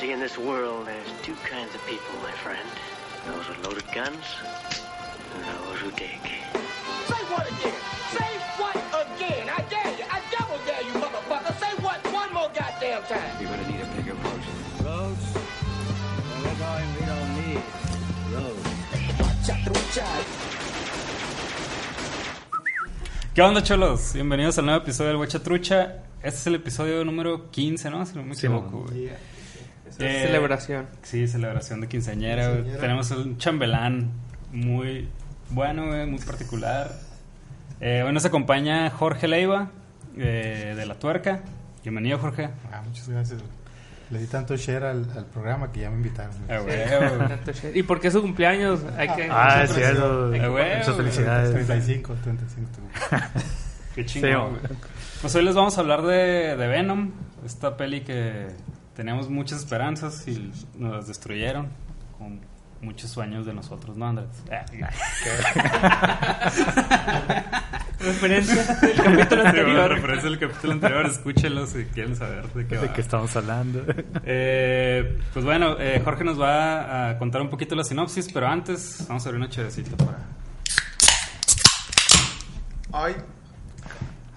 [0.00, 2.68] see, in this world, there's two kinds of people, my friend.
[3.26, 4.24] Those with loaded guns,
[5.34, 6.20] and those who dig.
[7.08, 7.80] Say what again?
[8.12, 9.48] Say what again?
[9.48, 10.04] I dare you.
[10.10, 11.52] I double dare you, motherfucker.
[11.58, 13.32] Say what one more goddamn time.
[13.40, 14.42] You're gonna need a bigger boat.
[14.84, 15.24] Roads?
[15.32, 17.62] Well, we're going, we don't need
[18.34, 18.76] roads.
[23.34, 24.12] ¿Qué onda, cholos?
[24.14, 26.04] Bienvenidos al nuevo episodio del Huecha Trucha.
[26.22, 28.04] Este es el episodio número 15, ¿no?
[28.06, 29.10] Si no me equivoco, güey.
[29.98, 30.86] Eh, celebración.
[31.02, 32.76] Sí, celebración de quinceañera, güey.
[32.78, 34.10] Tenemos un chambelán
[34.52, 35.08] muy
[35.50, 36.90] bueno, güey, muy particular.
[37.80, 39.70] Eh, hoy nos acompaña Jorge Leiva,
[40.18, 41.40] eh, de La Tuerca.
[41.82, 42.50] Bienvenido, Jorge.
[42.72, 43.40] Ah, muchas gracias.
[44.10, 46.32] Le di tanto share al, al programa que ya me invitaron.
[46.48, 46.76] Ah, güey.
[47.78, 48.80] ¿Y por qué es su cumpleaños?
[48.96, 49.28] Hay que...
[49.30, 50.32] Ah, siempre- es cierto.
[50.34, 51.52] Ah, Muchas felicidades.
[51.52, 52.70] 35, 35.
[53.94, 54.62] Qué Sí, chingón, güey.
[55.22, 57.12] Pues hoy les vamos a hablar de, de Venom,
[57.44, 58.46] esta peli que
[58.96, 61.68] teníamos muchas esperanzas y nos las destruyeron
[62.18, 62.40] con
[62.80, 64.28] muchos sueños de nosotros, ¿no, Andrés?
[68.00, 69.90] Referencia del capítulo Sí, bueno, anterior.
[69.90, 72.92] referencia al capítulo anterior, escúchenlo si quieren saber de qué ¿De va.
[72.92, 73.82] qué estamos hablando?
[74.28, 79.04] Eh, pues bueno, eh, Jorge nos va a contar un poquito la sinopsis, pero antes
[79.08, 80.18] vamos a abrir una chedecita para...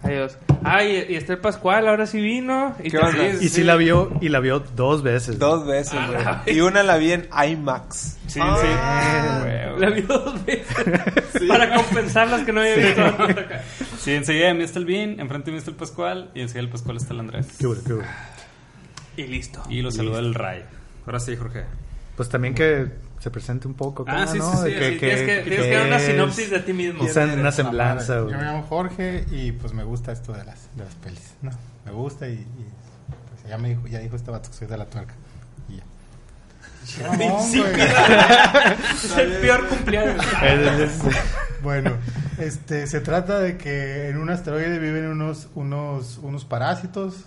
[0.04, 0.38] Adiós.
[0.64, 2.76] Ay, y Esther Pascual ahora sí vino.
[2.80, 3.28] Y ¿Qué te- onda?
[3.42, 5.38] Y sí la vio, y la vio dos veces.
[5.40, 6.24] Dos veces, Ah, güey.
[6.24, 8.18] la Y una la vi en IMAX.
[8.28, 9.80] Sí, Ah, sí.
[9.82, 10.68] La vio dos veces.
[11.48, 13.02] Para compensar las que no había visto.
[14.00, 16.62] Sí, enseguida de mí está el Bean, enfrente de mí está el Pascual y enseguida
[16.64, 17.48] del Pascual está el Andrés.
[17.60, 18.10] Qué bueno, qué bueno.
[19.18, 19.62] Y listo.
[19.70, 20.64] Y lo saluda el Ray.
[21.06, 21.66] Ahora sí, Jorge.
[22.16, 22.88] Pues también que
[23.20, 24.06] se presente un poco.
[24.08, 24.52] Ah, sí, ¿no?
[24.52, 27.02] sí, sí, De sí, Tienes que, tienes que dar una sinopsis de ti mismo.
[27.02, 30.86] Quizá una semblanza, Yo me llamo Jorge y pues me gusta esto de las, de
[30.86, 31.34] las pelis.
[31.42, 31.52] No,
[31.86, 32.68] me gusta y, y,
[33.30, 35.14] pues ya me dijo, ya dijo este vato que soy de la tuerca.
[35.68, 35.84] Y ya.
[36.84, 36.98] Es
[39.18, 40.26] el peor cumpleaños.
[41.62, 41.98] Bueno,
[42.38, 47.26] este se trata de que en un asteroide viven unos unos unos parásitos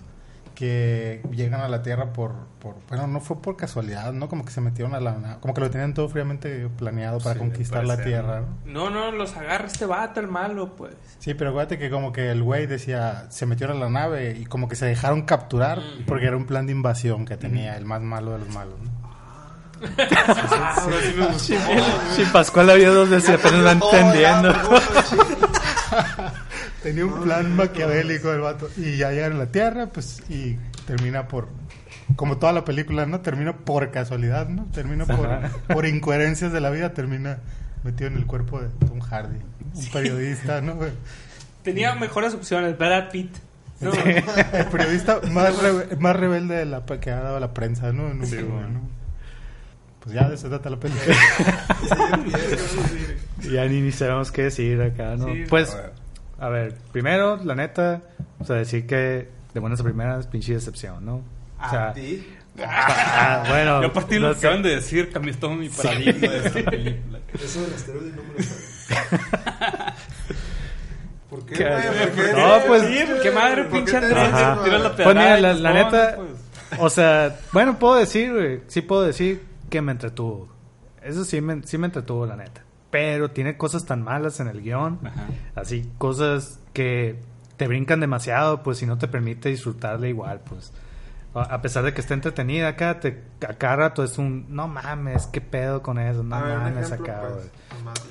[0.63, 4.29] que llegan a la Tierra por, por bueno, no fue por casualidad, ¿no?
[4.29, 7.35] Como que se metieron a la na- como que lo tenían todo fríamente planeado para
[7.35, 9.11] Sí, conquistar la Tierra, No, ¿no?
[9.11, 10.95] no, los agarra este vato, el malo, pues.
[11.19, 14.45] Sí, pero acuérdate que como que el güey decía, se metieron a la nave y
[14.45, 18.01] como que se dejaron capturar porque era un plan de invasión que tenía el más
[18.01, 19.03] malo de los malos, ¿no?
[21.41, 21.57] Sí,
[22.33, 24.55] Pascual la vio dos veces apenas va entendiendo.
[26.83, 28.69] Tenía un plan maquiavélico el vato.
[28.77, 31.49] Y ya llegan a la Tierra, pues, y termina por...
[32.17, 33.21] Como toda la película, ¿no?
[33.21, 34.67] Termina por casualidad, ¿no?
[34.73, 35.29] Termina por,
[35.69, 37.39] por incoherencias de la vida, termina
[37.85, 39.39] metido en el cuerpo de Tom Hardy.
[39.75, 40.77] Un periodista, ¿no?
[41.63, 42.77] Tenía mejores opciones.
[42.77, 43.35] Brad Pitt.
[43.81, 48.13] No, El periodista más, rebe- más rebelde de la, que ha dado la prensa, ¿no?
[48.15, 48.81] Nunca, güey, ¿no?
[50.03, 51.17] Pues ya de eso trata la película.
[53.51, 55.27] Ya ni, ni sabemos qué decir acá, ¿no?
[55.27, 55.45] Sí.
[55.49, 55.77] pues,
[56.39, 58.03] a ver, primero, la neta,
[58.39, 61.17] o sea, decir que de buenas a primeras, pinche decepción, ¿no?
[61.61, 61.93] O sea,
[62.65, 65.69] ah, bueno, Yo a partir de no lo que acaban de decir, cambié todo mi
[65.69, 67.19] paradigma de esta película.
[67.35, 69.95] Eso del asteroide no me lo sabía.
[71.29, 71.65] ¿Por qué, ¿Qué?
[72.37, 74.29] No, pues- Sí, qué madre, ¿Por qué pinche Andrés.
[74.65, 76.81] Tiras la Pues mira, la, neta, pues.
[76.81, 80.49] o sea, bueno, puedo decir, güey, sí puedo decir que me entretuvo.
[81.03, 82.63] Eso sí me, sí me entretuvo, la neta.
[82.91, 85.27] Pero tiene cosas tan malas en el guion, Ajá.
[85.55, 87.19] así, cosas que
[87.57, 90.73] te brincan demasiado, pues, y no te permite disfrutarla igual, pues.
[91.35, 95.27] A pesar de que esté entretenida acá, te, a cada rato es un, no mames,
[95.29, 97.51] qué pedo con eso, no ver, mames ejemplo, acá, pues.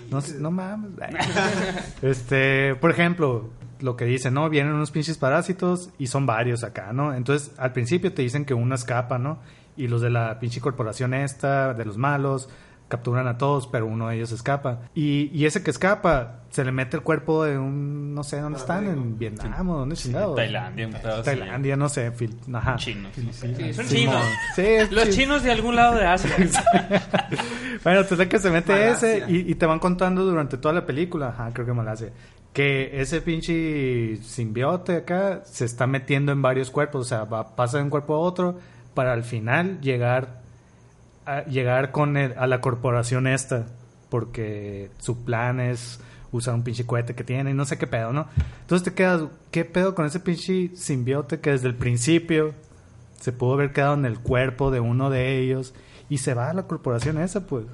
[0.09, 0.91] No, no mames.
[2.01, 3.51] este, por ejemplo,
[3.81, 4.49] lo que dicen, ¿no?
[4.49, 7.13] Vienen unos pinches parásitos y son varios acá, ¿no?
[7.13, 9.39] Entonces, al principio te dicen que uno escapa, ¿no?
[9.81, 12.49] Y los de la pinche corporación esta, de los malos,
[12.87, 14.81] capturan a todos, pero uno de ellos escapa.
[14.93, 18.59] Y, y ese que escapa, se le mete el cuerpo de un, no sé dónde
[18.59, 20.35] están, en Vietnam o dónde chingados.
[20.35, 20.89] Tailandia.
[21.23, 22.75] Tailandia, no sé, fil- ajá.
[22.75, 23.13] Chinos.
[23.15, 24.25] Sí, son chinos.
[24.55, 26.29] Sí, Los chinos de algún lado de Asia.
[27.83, 29.17] bueno, entonces que se mete Malasia.
[29.25, 32.09] ese y, y te van contando durante toda la película, ajá, creo que Malasia,
[32.53, 37.77] que ese pinche simbiote acá se está metiendo en varios cuerpos, o sea, va, pasa
[37.77, 38.59] de un cuerpo a otro
[38.93, 40.41] para al final llegar
[41.25, 43.65] a, llegar con el- a la corporación esta,
[44.09, 45.99] porque su plan es
[46.31, 48.27] usar un pinche cohete que tiene y no sé qué pedo, ¿no?
[48.61, 52.53] Entonces te quedas, ¿qué pedo con ese pinche simbiote que desde el principio
[53.19, 55.73] se pudo haber quedado en el cuerpo de uno de ellos
[56.09, 57.65] y se va a la corporación esa, pues?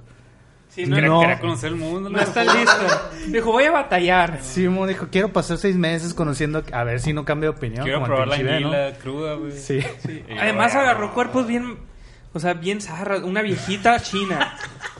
[0.77, 1.39] Sí, no, Quería, No.
[1.39, 2.07] conocer el mundo.
[2.09, 3.11] no está listo.
[3.29, 4.39] Dijo, voy a batallar.
[4.43, 7.83] Simón dijo, quiero pasar seis meses conociendo, a ver si no cambia de opinión.
[7.83, 8.73] Quiero como probar la pinche Venom".
[8.73, 9.51] anguila cruda, güey.
[9.53, 9.79] Sí.
[10.29, 11.77] Y Además agarró cuerpos bien
[12.33, 14.55] O sea, bien zarra, una viejita china.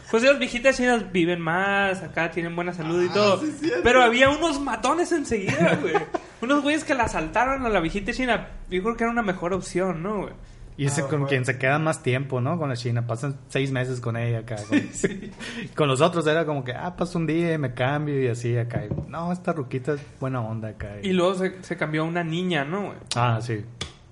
[0.10, 3.44] Pues las viejitas chinas viven más, acá tienen buena salud y todo.
[3.84, 5.94] Pero había unos matones enseguida, güey.
[6.42, 8.48] Unos güeyes que la asaltaron a la viejita china.
[8.72, 10.34] Yo creo que era una mejor opción, ¿no, güey?
[10.78, 12.58] Y ese con quien se queda más tiempo, ¿no?
[12.60, 13.08] Con la China.
[13.08, 14.58] Pasan seis meses con ella acá.
[14.70, 14.80] Con,
[15.76, 18.56] con los otros era como que, ah, paso un día y me cambio y así
[18.58, 18.84] acá.
[18.86, 20.98] Y, no, esta ruquita es buena onda acá.
[21.02, 22.98] Y luego se, se cambió a una niña, ¿no, güey?
[23.16, 23.66] Ah, sí.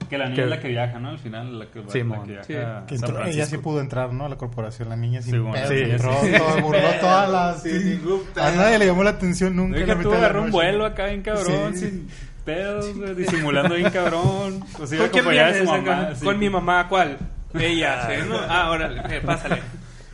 [0.09, 1.09] Que la niña Que- es la que viaja, ¿no?
[1.09, 2.23] Al final, la que, Sí, la mon.
[2.25, 2.53] que viaja Sí.
[2.56, 4.25] a Que entró- ella sí pudo entrar, ¿no?
[4.25, 6.31] A la corporación, la niña sin Sí, bueno, pedos, sí, entró, sí.
[6.38, 7.63] todo, burló todas las...
[7.63, 8.01] Sí,
[8.35, 9.79] a nadie le llamó la atención nunca.
[9.79, 11.89] en la tú agarró un vuelo acá bien cabrón, Sí.
[11.89, 12.07] sin
[12.45, 14.63] pedos, güey, disimulando bien cabrón.
[14.77, 16.15] Pues iba su mamá.
[16.15, 16.24] sí.
[16.24, 17.18] Con mi mamá, ¿cuál?
[17.53, 18.38] Ella, sí, ¿no?
[18.38, 19.62] Ah, órale, eh, pásale.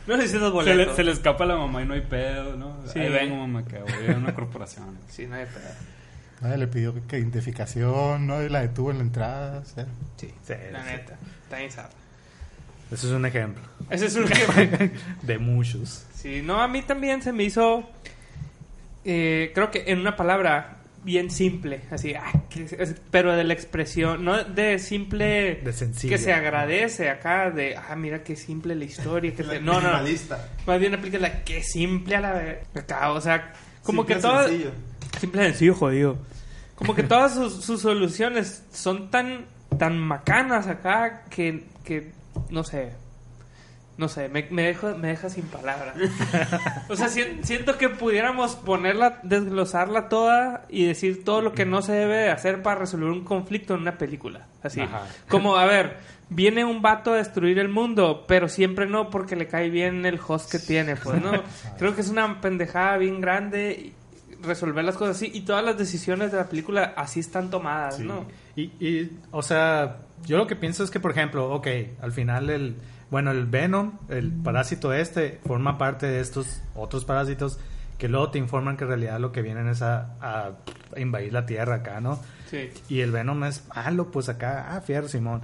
[0.06, 0.76] No necesitas Se boleto.
[0.90, 2.76] le, se le escapa a la mamá y no hay pedo, ¿no?
[2.92, 2.98] Sí.
[2.98, 4.98] Ahí vengo, mamá, que voy a una corporación.
[5.08, 5.70] Sí, no hay pedo.
[6.40, 8.42] Nadie le pidió que, identificación, ¿no?
[8.42, 9.86] Y la detuvo en la entrada, o sea.
[10.16, 10.90] Sí, Sí, la sí.
[10.90, 11.18] neta.
[11.56, 11.88] Está.
[12.90, 13.62] Ese es un ejemplo.
[13.90, 14.90] Ese es un ejemplo.
[15.22, 16.04] De muchos.
[16.14, 17.88] Sí, no, a mí también se me hizo,
[19.04, 22.32] eh, creo que en una palabra bien simple, así, ah,
[23.10, 26.16] pero de la expresión, no de simple, De sencilla.
[26.16, 29.80] que se agradece acá, de, ah, mira qué simple la historia, que La se- no,
[30.66, 33.52] más bien aplica la que simple a la vez, acá, o sea,
[33.82, 34.70] como Simple, que todo, sencillo.
[35.18, 36.18] simple, sencillo, jodido,
[36.76, 39.46] como que todas sus, sus soluciones son tan,
[39.78, 42.12] tan macanas acá que, que
[42.50, 42.92] no sé,
[44.02, 45.94] no sé, me, me, dejo, me deja sin palabras.
[46.88, 51.80] O sea, si- siento que pudiéramos ponerla, desglosarla toda y decir todo lo que no
[51.82, 54.46] se debe de hacer para resolver un conflicto en una película.
[54.62, 54.80] Así.
[54.80, 55.02] Ajá.
[55.28, 59.46] Como, a ver, viene un vato a destruir el mundo, pero siempre no porque le
[59.46, 60.96] cae bien el host que tiene.
[60.96, 61.30] Pues no.
[61.78, 63.92] Creo que es una pendejada bien grande
[64.42, 65.30] resolver las cosas así.
[65.32, 68.26] Y todas las decisiones de la película así están tomadas, ¿no?
[68.56, 71.68] Y, y, o sea, yo lo que pienso es que, por ejemplo, ok,
[72.00, 72.76] al final el,
[73.12, 77.60] bueno, el Venom, el parásito este, forma parte de estos otros parásitos
[77.98, 80.50] que luego te informan que en realidad lo que vienen es a, a
[80.96, 82.18] invadir la Tierra acá, ¿no?
[82.50, 82.70] Sí.
[82.88, 85.40] Y el Venom es malo, pues acá, ah, fierro, Simón.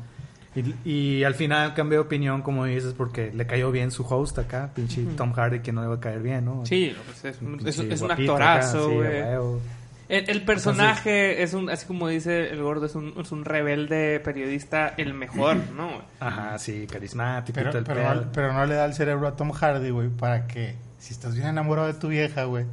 [0.57, 4.39] Y, y al final cambió de opinión, como dices, porque le cayó bien su host
[4.41, 6.67] acá, pinche Tom Hardy, que no le va a caer bien, ¿no?
[6.67, 9.09] Sí, pues es, un- es, es un actorazo, sí, güey.
[9.23, 9.61] huevo.
[10.09, 14.21] El, el personaje es un, así como dice el gordo, es un, es un rebelde
[14.21, 16.03] periodista, el mejor, ¿no?
[16.19, 18.15] Ajá, sí, carismático y Pero, todo el pero, pedo.
[18.15, 21.35] no, pero no le da el cerebro a Tom Hardy, güey, para que si estás
[21.35, 22.65] bien enamorado de tu vieja, güey,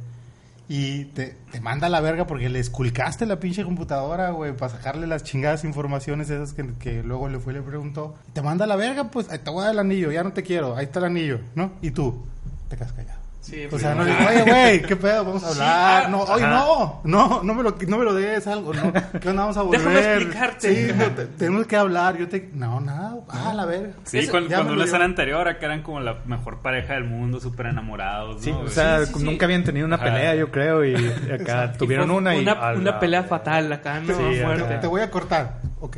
[0.68, 4.72] y te, te manda a la verga porque le esculcaste la pinche computadora, güey, para
[4.72, 8.14] sacarle las chingadas informaciones esas que, que luego le fue y le preguntó.
[8.32, 10.32] Te manda a la verga, pues, ahí te voy a dar el anillo, ya no
[10.32, 11.72] te quiero, ahí está el anillo, ¿no?
[11.82, 12.24] Y tú,
[12.68, 13.20] te quedas callado.
[13.40, 15.24] Sí, O pues, sea, no digo, oye, güey, ¿qué pedo?
[15.24, 16.04] Vamos a Sí, hablar.
[16.04, 18.92] ah, no, oye, no, no, no me lo, no me lo des algo, no.
[19.20, 19.42] ¿Qué onda?
[19.42, 19.80] Vamos a volver.
[19.82, 20.74] Déjame explicarte.
[20.88, 22.16] Sí, no, te- tenemos que hablar.
[22.18, 23.92] Yo te, no, nada, ah, la verga.
[24.02, 27.04] Sí, Eso- cuando, cuando una lo escena anterior, acá eran como la mejor pareja del
[27.04, 29.24] mundo, súper enamorados, Sí, o sea, Sí, sí, sí.
[29.24, 30.06] nunca habían tenido una Ajá.
[30.06, 30.96] pelea, yo creo, y
[31.32, 32.40] acá tuvieron fue una y...
[32.40, 34.08] Una, una la- pelea fatal acá, ¿no?
[34.16, 34.78] Sí, Fuerte.
[34.78, 35.60] Te voy a cortar.
[35.86, 35.96] Ok.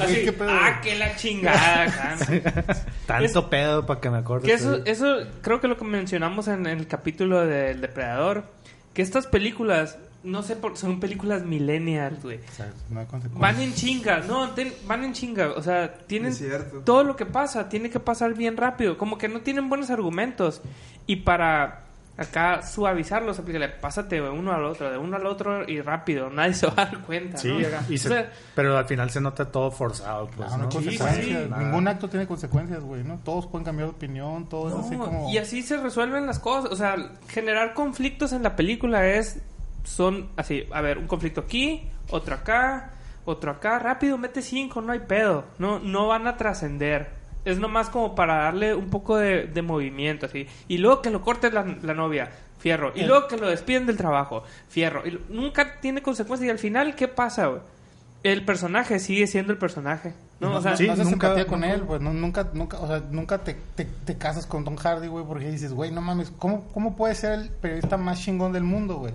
[0.00, 0.48] Así, ¿qué pedo?
[0.50, 2.16] ah, que la chingada.
[3.06, 4.46] Tanto Es- pedo para que me acuerde.
[4.46, 8.44] Que eso, eso creo que lo que mencionamos en, en el capítulo del Depredador,
[8.94, 12.38] que estas películas, no sé, por, son películas millennials, güey.
[12.38, 13.40] O sea, no hay consecuencias.
[13.40, 16.34] Van en chinga, no, ten- van en chinga, o sea, tienen
[16.84, 20.62] todo lo que pasa, tiene que pasar bien rápido, como que no tienen buenos argumentos.
[21.06, 21.85] Y para
[22.18, 26.54] acá suavizarlos, aplícale, pásate de uno al otro, de uno al otro y rápido, nadie
[26.54, 27.36] se va a dar cuenta.
[27.38, 27.58] Sí, ¿no?
[27.88, 30.68] y O se- sea, pero al final se nota todo forzado, pues, No, no hay
[30.68, 30.68] ¿no?
[30.70, 31.24] consecuencias.
[31.24, 31.50] sí.
[31.58, 33.18] Ningún acto tiene consecuencias, güey, ¿no?
[33.24, 35.30] Todos pueden cambiar de opinión, todo es así como...
[35.30, 36.70] Y así se resuelven las cosas.
[36.72, 36.96] O sea,
[37.28, 39.40] generar conflictos en la película es.
[39.84, 42.90] Son así, a ver, un conflicto aquí, otro acá,
[43.24, 43.78] otro acá.
[43.78, 45.44] Rápido, mete cinco, no hay pedo.
[45.58, 47.10] No, no van a trascender.
[47.46, 50.46] Es nomás como para darle un poco de, de movimiento, así.
[50.68, 52.92] Y luego que lo corte la, la novia, fierro.
[52.94, 55.06] Y luego que lo despiden del trabajo, fierro.
[55.06, 56.46] Y nunca tiene consecuencias.
[56.46, 57.60] Y al final, ¿qué pasa, güey?
[58.22, 60.12] El personaje sigue siendo el personaje.
[60.40, 60.50] ¿no?
[60.50, 63.00] No, o sea, sí, no nunca- con nunca- él, pues no, nunca, nunca, o sea,
[63.10, 66.64] nunca te, te, te casas con Tom Hardy, güey, porque dices, güey, no mames, ¿cómo,
[66.74, 69.14] ¿cómo puede ser el periodista más chingón del mundo, güey?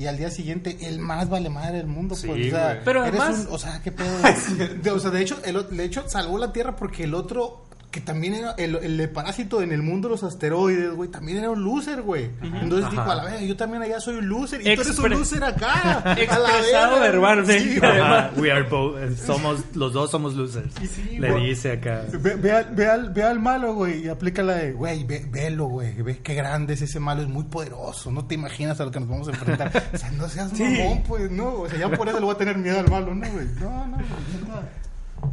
[0.00, 2.80] Y al día siguiente, el más vale madre del mundo, Sí, pues, o sea.
[2.86, 4.08] Pero eres además- un, o sea, qué pedo.
[4.82, 8.00] De- o sea, de hecho, el, de hecho, salvó la Tierra porque el otro, que
[8.00, 11.50] también era el, el de parásito en el mundo de los asteroides, güey, también era
[11.50, 12.30] un loser, güey.
[12.40, 15.10] Entonces dijo, a la vez, yo también allá soy un loser, y tú eres un
[15.10, 15.98] loser acá.
[15.98, 17.80] a la Expresado verbalmente, Sí,
[18.40, 20.72] we are both, eh, somos, los dos somos losers.
[20.74, 21.46] sí, Le güey.
[21.48, 22.04] dice acá.
[22.12, 25.26] Ve, ve al, ve, al, ve al malo, güey, y aplica la de, güey, ve,
[25.28, 28.84] velo, güey, ve qué grande es ese malo, es muy poderoso, no te imaginas a
[28.84, 29.70] lo que nos vamos a enfrentar.
[29.92, 32.38] O sea, no seas mamón, pues, no, o sea, ya por eso le voy a
[32.38, 33.46] tener miedo al malo, ¿no, güey?
[33.60, 34.08] No, no, güey,
[34.40, 34.68] neta.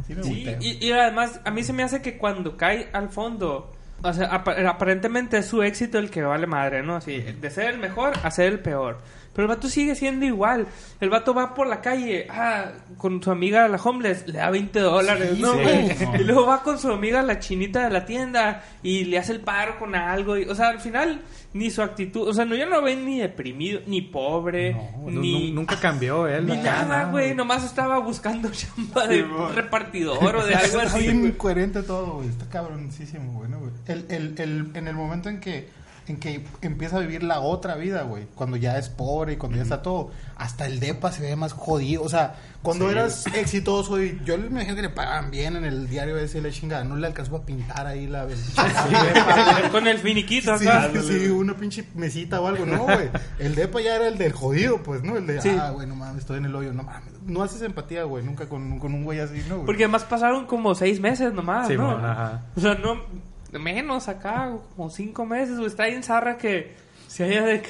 [0.06, 0.58] Sí, me Sí, agüiteo.
[0.60, 4.26] y, y además a mí se me hace que cuando cae al fondo, o sea,
[4.26, 6.96] apa- aparentemente es su éxito el que vale madre, ¿no?
[6.96, 8.98] Así, de ser el mejor a ser el peor.
[9.34, 10.66] Pero el vato sigue siendo igual.
[11.00, 14.80] El vato va por la calle, ah, con su amiga la homeless, le da 20
[14.80, 15.52] dólares, Sí, ¿no?
[15.52, 16.04] sí.
[16.04, 16.16] No.
[16.16, 19.40] Y luego va con su amiga la chinita de la tienda y le hace el
[19.40, 20.36] paro con algo.
[20.36, 21.20] Y, o sea, al final,
[21.54, 25.48] ni su actitud, o sea, no, ya no ven ni deprimido, ni pobre, No, ni...
[25.50, 26.46] nu- nunca cambió él.
[26.46, 27.34] Ni nada, güey.
[27.34, 29.24] Nomás estaba buscando chamba de
[29.54, 31.04] repartidor o de algo Está así.
[31.04, 31.30] bien güey.
[31.32, 32.28] incoherente todo, güey.
[32.28, 33.50] Está cabroncísimo, güey.
[33.50, 33.70] ¿no, güey?
[33.86, 35.68] El, el, el, en el momento en que,
[36.08, 38.26] en que empieza a vivir la otra vida, güey.
[38.34, 40.10] Cuando ya es pobre y cuando ya está todo.
[40.36, 42.02] Hasta el depa se ve más jodido.
[42.02, 45.88] O sea, cuando eras exitoso y yo me imagino que le pagaban bien en el
[45.88, 46.84] diario ese la chingada.
[46.84, 48.26] No le alcanzó a pintar ahí la...
[48.26, 50.90] depa, Con el finiquito Sí, acá.
[51.02, 53.10] sí, una pinche mesita o algo, no, güey.
[53.38, 55.16] El depa ya era el del jodido, pues, ¿no?
[55.16, 55.50] El de, Sí.
[55.60, 57.12] ah, güey, no mames, estoy en el hoyo, no mames.
[57.26, 59.56] No haces empatía, güey, nunca con, con un güey así, ¿no?
[59.56, 59.66] güey?
[59.66, 61.90] Porque además pasaron como seis meses nomás, Sí, ¿no?
[61.90, 62.42] mon, ajá.
[62.56, 63.02] O sea, no...
[63.52, 65.68] Menos acá, como cinco meses, güey.
[65.68, 66.72] Está en zarra que
[67.06, 67.62] se haya de-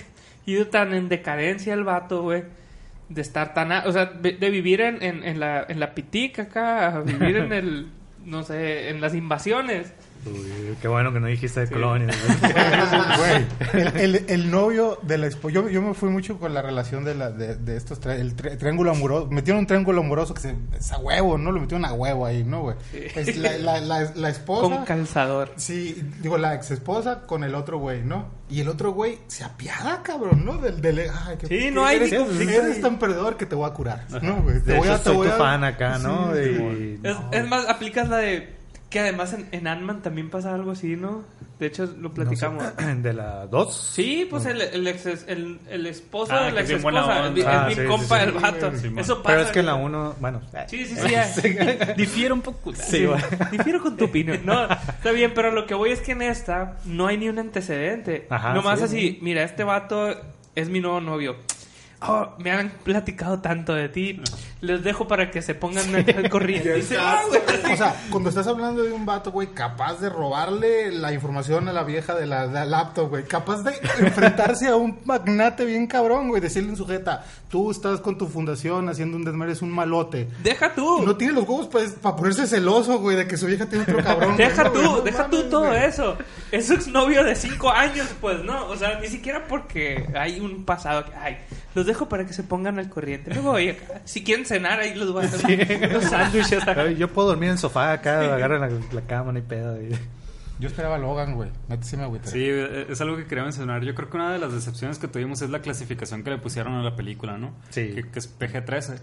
[0.47, 2.45] ido tan en decadencia el vato, güey.
[3.09, 3.71] De estar tan...
[3.73, 7.01] a- o sea, de, de vivir en, en, en la, en la pitica acá, a
[7.01, 7.89] vivir en el...
[8.25, 9.93] No sé, en las invasiones.
[10.27, 12.09] Uy, qué bueno que no dijiste de Colonia.
[13.19, 15.55] Güey, el, el, el novio de la esposa.
[15.55, 18.01] Yo, yo me fui mucho con la relación de, la, de, de estos.
[18.01, 19.29] tri- el tri- triángulo amoroso.
[19.31, 20.57] Metieron un triángulo amoroso que se.
[20.79, 21.53] Es a huevo, ¿no?
[21.53, 22.77] Lo metieron a huevo ahí, ¿no, güey?
[22.93, 24.77] Es la, la, la, la esposa.
[24.77, 25.53] Con calzador.
[25.57, 28.27] Sí, digo, la ex esposa con el otro güey, ¿no?
[28.51, 30.57] Y el otro güey se apiada, cabrón, ¿no?
[30.59, 33.55] Del, del, ay, que- Sí, no hay eres, ni conflicto eres tan perdedor que te
[33.55, 34.61] voy a curar, ¿no, güey?
[34.61, 36.33] Te De voy hecho, a, te soy voy tu a- fan acá, ¿no?
[36.35, 38.58] Sí, Y- Es, es más, aplicas la de...
[38.91, 41.23] Que además en, en Ant-Man también pasa algo así, ¿no?
[41.59, 42.63] De hecho, lo platicamos.
[42.63, 43.77] no sé, de la 2.
[43.95, 46.99] Sí, pues el, el, ex, el, el esposo Ah, de la ex esposa.
[47.29, 48.25] Es, Ah, bien sí, sí, compa sí.
[48.25, 48.67] el vato.
[48.97, 49.35] Eso pasa.
[49.35, 50.41] Pero es que en la 1, bueno.
[50.55, 51.11] eh, Sí, sí, sí.
[51.11, 51.95] ya.
[51.97, 52.73] Difiere un poco.
[52.75, 53.23] Sí, bueno.
[53.51, 54.41] Difiero con tu opinión.
[54.47, 57.39] No, está bien, pero lo que voy es que en esta no hay ni un
[57.39, 58.27] antecedente.
[58.31, 58.85] Ajá, Nomás sí.
[58.87, 60.09] así, mira, este vato
[60.55, 61.37] es mi nuevo novio.
[62.01, 64.21] Oh, me han platicado tanto de ti.
[64.61, 66.69] Les dejo para que se pongan al corriente.
[66.79, 67.73] Güey.
[67.73, 71.73] O sea, cuando estás hablando de un vato, güey, capaz de robarle la información a
[71.73, 76.41] la vieja de la, laptop, güey, capaz de enfrentarse a un magnate bien cabrón, güey,
[76.41, 80.29] decirle en sujeta, tú estás con tu fundación haciendo un desmadre, es un malote.
[80.43, 81.03] Deja tú.
[81.05, 84.37] No tiene los huevos para ponerse celoso, güey, de que su vieja tiene otro cabrón.
[84.37, 85.85] Deja güey, tú, no deja tú todo güey.
[85.85, 86.17] eso.
[86.51, 88.67] Es su exnovio de cinco años, pues, ¿no?
[88.69, 91.39] O sea, ni siquiera porque hay un pasado que, ay,
[91.75, 93.31] los dejo para que se pongan al corriente.
[93.35, 94.01] Me voy acá.
[94.05, 96.89] Si quieren cenar, ahí los voy a hacer los sándwiches acá.
[96.93, 99.83] Yo puedo dormir en el sofá acá, agarran la, la cama, no hay pedo.
[99.83, 99.91] y-
[100.61, 101.51] Yo esperaba Logan, güey.
[101.69, 102.29] Neta sí me agüité.
[102.31, 103.83] Sí, eh, es algo que quería mencionar.
[103.83, 106.75] Yo creo que una de las decepciones que tuvimos es la clasificación que le pusieron
[106.75, 107.53] a la película, ¿no?
[107.71, 107.91] Sí.
[107.95, 109.01] Que, que es PG-13.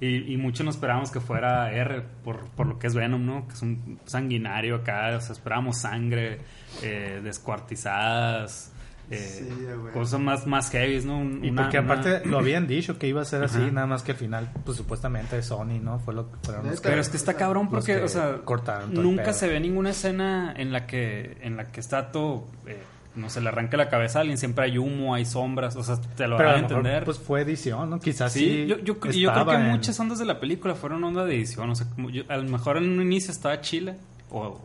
[0.00, 3.48] Y, y muchos no esperábamos que fuera R por, por lo que es Venom, ¿no?
[3.48, 5.16] Que es un sanguinario acá.
[5.16, 6.38] O sea, esperábamos sangre,
[6.82, 8.72] eh, descuartizadas,
[9.10, 9.48] eh,
[9.92, 11.18] cosas más, más heavy, ¿no?
[11.18, 13.70] Un- Y una- porque una- aparte lo habían dicho que iba a ser así, Ajá.
[13.70, 15.98] nada más que al final, pues supuestamente Sony, ¿no?
[15.98, 18.38] Fue lo que fueron los que- Pero es que está cabrón porque, que o sea,
[18.44, 22.78] cortaron nunca se ve ninguna escena en la que en la que está todo, eh,
[23.14, 25.96] no se le arranca la cabeza a alguien, siempre hay humo, hay sombras, o sea,
[26.16, 27.04] te lo van a entender.
[27.04, 27.98] pues fue edición, ¿no?
[27.98, 28.66] Quizás sí, sí.
[28.66, 31.34] yo, yo, y yo creo que en- muchas ondas de la película fueron onda de
[31.34, 33.96] edición, o sea, como yo- a lo mejor en un inicio estaba Chile,
[34.30, 34.60] o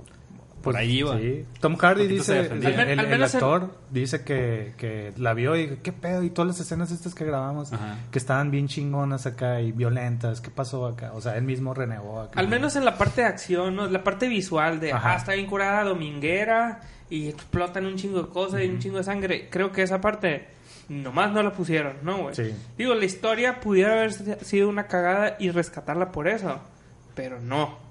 [0.64, 1.18] por Pues, ahí iba.
[1.18, 1.46] sí.
[1.60, 6.48] Tom Hardy dice, el, actor dice que, que la vio y qué pedo y todas
[6.48, 7.98] las escenas estas que grabamos Ajá.
[8.10, 11.12] que estaban bien chingonas acá y violentas, ¿qué pasó acá?
[11.14, 12.40] O sea, él mismo renegó acá.
[12.40, 13.88] Al menos en la parte de acción, ¿no?
[13.88, 15.12] La parte visual de, Ajá.
[15.14, 16.80] ah, está bien curada, dominguera,
[17.10, 19.50] y explotan un chingo de cosas y un chingo de sangre.
[19.52, 20.48] Creo que esa parte
[20.88, 22.36] nomás no la pusieron, ¿no, güey?
[22.36, 22.56] Sí.
[22.78, 26.60] Digo, la historia pudiera haber sido una cagada y rescatarla por eso,
[27.16, 27.83] pero no.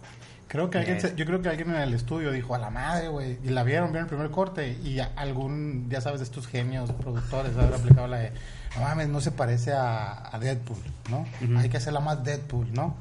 [0.52, 3.08] Creo que alguien, se- yo creo que alguien en el estudio dijo a la madre,
[3.08, 6.92] güey, y la vieron, vieron el primer corte y algún, ya sabes, de estos genios
[6.92, 8.32] productores haber aplicado la de,
[8.76, 10.76] no mames, no se parece a, a Deadpool,
[11.10, 11.24] ¿no?
[11.58, 12.94] Hay que hacerla más Deadpool, ¿no?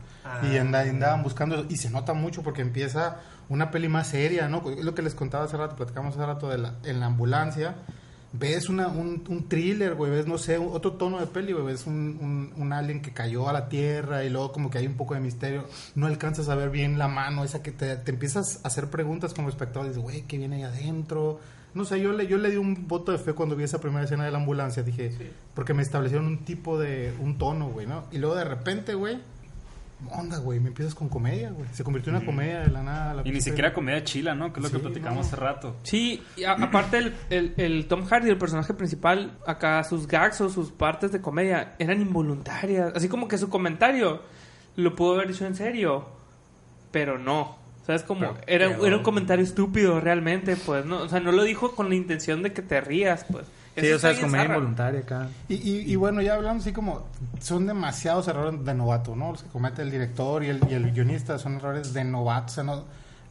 [0.53, 3.17] Y anda- andaban buscando eso, y se nota mucho porque empieza
[3.49, 4.63] una peli más seria, ¿no?
[4.71, 7.75] Es lo que les contaba hace rato, platicamos hace rato de la, en la ambulancia,
[8.33, 11.85] ves una, un, un thriller, güey, ves, no sé, otro tono de peli, güey, ves
[11.85, 14.95] un, un, un alien que cayó a la tierra y luego como que hay un
[14.95, 18.61] poco de misterio, no alcanzas a ver bien la mano, esa que te, te empiezas
[18.63, 21.39] a hacer preguntas como espectador, dices, güey, ¿qué viene ahí adentro?
[21.73, 24.03] No sé, yo le, yo le di un voto de fe cuando vi esa primera
[24.03, 25.11] escena de la ambulancia, dije,
[25.53, 28.05] porque me establecieron un tipo de, un tono, güey, ¿no?
[28.11, 29.19] Y luego de repente, güey,
[30.09, 33.13] onda, güey, me empiezas con comedia, güey, se convirtió en una comedia de la nada.
[33.13, 34.51] la Y ni siquiera comedia chila, ¿no?
[34.51, 35.21] Que es lo que platicamos no.
[35.27, 35.75] hace rato.
[35.83, 40.41] Sí, y a- aparte el, el, el Tom Hardy, el personaje principal, acá sus gags
[40.41, 42.93] o sus partes de comedia eran involuntarias.
[42.95, 44.21] Así como que su comentario
[44.75, 46.07] lo pudo haber hecho en serio.
[46.91, 47.57] pero no.
[47.81, 50.97] O sea, es como, Pero era, era un comentario estúpido realmente, pues, ¿no?
[51.03, 53.45] O sea, no lo dijo con la intención de que te rías, pues.
[53.75, 54.43] Sí, Eso o sea, es zarra.
[54.45, 55.29] involuntaria acá.
[55.47, 57.05] Y, y, y bueno, ya hablando así como,
[57.39, 59.31] son demasiados errores de novato, ¿no?
[59.31, 62.47] Los que comete el director y el, y el guionista son errores de novato.
[62.47, 62.83] O sea, no,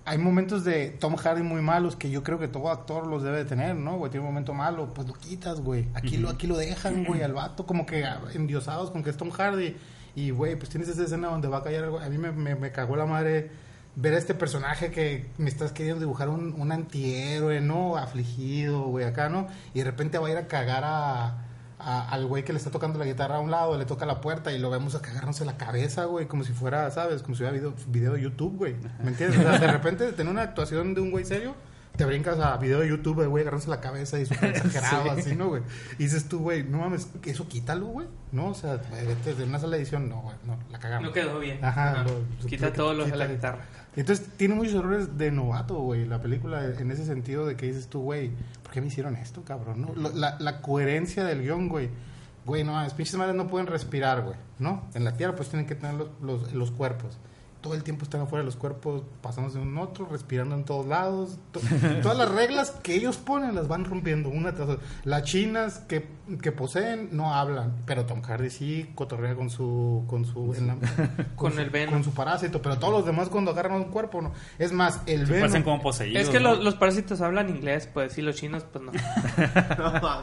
[0.07, 3.37] hay momentos de Tom Hardy muy malos que yo creo que todo actor los debe
[3.39, 3.99] de tener, ¿no?
[3.99, 5.89] Güey, tiene un momento malo, pues lo quitas, güey.
[5.95, 8.05] Aquí, lo, aquí lo dejan, güey, al vato como que
[8.35, 9.77] endiosados con que es Tom Hardy.
[10.17, 12.01] Y, güey, pues tienes esa escena donde va a callar algo.
[12.01, 13.51] A mí me, me, me cagó la madre
[13.97, 17.97] ver a este personaje que me estás queriendo dibujar un, un antihéroe, ¿no?
[17.97, 19.49] Afligido, güey, acá, ¿no?
[19.75, 21.47] Y de repente va a ir a cagar a,
[21.79, 24.53] al güey que le está tocando la guitarra a un lado, le toca la puerta
[24.53, 27.23] y lo vemos a cagarnos en la cabeza, güey, como si fuera, ¿sabes?
[27.23, 28.77] Como si hubiera video, video de YouTube, güey.
[29.03, 29.41] ¿Me entiendes?
[29.41, 31.55] O sea, de repente tener una actuación de un güey serio,
[32.01, 35.49] te brincas a video de YouTube, güey, agarrándose la cabeza y súper exagerado, así, ¿no,
[35.49, 35.63] güey?
[35.99, 38.07] Y dices tú, güey, no mames, eso quítalo, güey.
[38.33, 41.09] No, o sea, vete de una sala de edición, no, güey, no, la cagamos.
[41.09, 41.63] No quedó bien.
[41.65, 42.05] Ajá, Ajá.
[42.05, 43.65] lo- Quita lo- todos los de la quita- guitarra.
[43.97, 47.89] Entonces, tiene muchos errores de novato, güey, la película, en ese sentido de que dices
[47.89, 48.31] tú, güey,
[48.63, 49.83] ¿por qué me hicieron esto, cabrón?
[49.83, 49.93] ¿No?
[49.95, 51.91] Lo- La, la coherencia del guion, güey.
[52.47, 54.85] Güey, no, las pinches madres no pueden respirar, güey, ¿no?
[54.95, 57.19] En la Tierra, pues tienen que tener los, los, los cuerpos.
[57.61, 60.87] Todo el tiempo están afuera de los cuerpos, pasándose de un otro, respirando en todos
[60.87, 61.37] lados.
[61.53, 61.61] To-
[62.03, 64.87] todas las reglas que ellos ponen las van rompiendo una tras otra.
[65.05, 66.09] Las chinas que,
[66.41, 70.05] que poseen no hablan, pero Tom Hardy sí cotorrea con su...
[70.09, 70.77] Con, su, en la-
[71.37, 71.93] Con su- el Venom.
[71.95, 74.33] Con su parásito, pero todos los demás cuando agarran un cuerpo, no.
[74.59, 75.41] Es más, el Se Venom...
[75.43, 76.23] parecen como poseídos.
[76.23, 76.55] Es que ¿no?
[76.55, 78.93] los, los parásitos hablan inglés, pues, y los chinos, pues no.
[79.79, 80.21] No,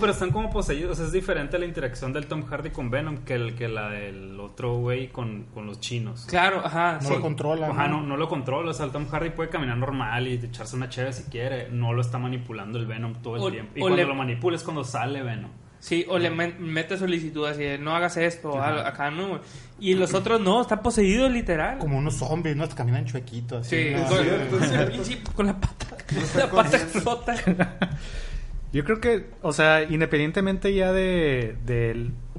[0.00, 0.92] pero están como poseídos.
[0.92, 3.88] O sea, es diferente la interacción del Tom Hardy con Venom que, el, que la
[3.90, 6.24] del otro güey con, con los chinos.
[6.28, 6.98] Claro, ajá.
[7.02, 7.14] No sí.
[7.14, 7.68] lo controla.
[7.68, 8.00] Ajá, ¿no?
[8.00, 8.70] no, no lo controla.
[8.70, 11.68] O sea, el Tom Hardy puede caminar normal y echarse una chévere si quiere.
[11.70, 13.72] No lo está manipulando el Venom todo el O- tiempo.
[13.76, 15.50] Y cuando le- lo manipula es cuando sale Venom.
[15.80, 19.40] Sí, o le mete solicitud así de no hagas esto, acá no.
[19.80, 21.78] Y los otros no, están poseídos literal.
[21.78, 22.68] Como unos zombies, ¿no?
[22.68, 23.66] Caminan chuequitos.
[23.66, 24.06] así, ¿no?
[24.06, 25.86] con, sí, con la pata.
[26.36, 27.34] La pata explota.
[28.72, 31.56] Yo creo que, o sea, independientemente ya de,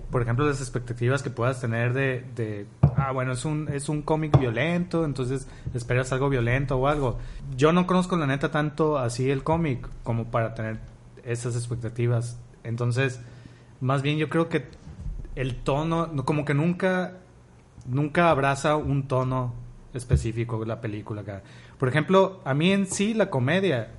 [0.09, 2.65] por ejemplo, las expectativas que puedas tener de, de,
[2.95, 7.17] ah, bueno, es un, es un cómic violento, entonces esperas algo violento o algo.
[7.57, 10.79] Yo no conozco la neta tanto así el cómic como para tener
[11.25, 12.39] esas expectativas.
[12.63, 13.19] Entonces,
[13.81, 14.65] más bien yo creo que
[15.35, 17.17] el tono, no- como que nunca,
[17.87, 19.53] nunca abraza un tono
[19.93, 21.23] específico la película.
[21.77, 23.89] Por ejemplo, a mí en sí la comedia,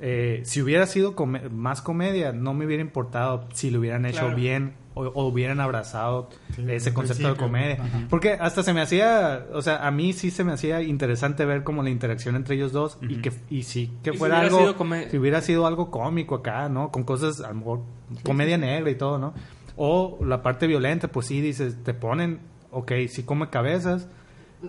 [0.00, 4.20] eh, si hubiera sido come- más comedia, no me hubiera importado si lo hubieran hecho
[4.20, 4.36] Claro.
[4.36, 7.76] bien o, o hubieran abrazado Sí, ese concepto de comedia.
[7.82, 8.06] Ajá.
[8.10, 11.62] Porque hasta se me hacía, o sea, a mí sí se me hacía interesante ver
[11.64, 14.84] como la interacción entre ellos dos y que y sí que Y fuera hubiera algo
[15.10, 16.90] si hubiera sido algo cómico acá, ¿no?
[16.90, 17.80] Con cosas a lo mejor
[18.24, 19.34] comedia negra y todo, ¿no?
[19.76, 22.40] O la parte violenta, pues sí dices, te ponen,
[22.72, 24.08] ok, sí come cabezas,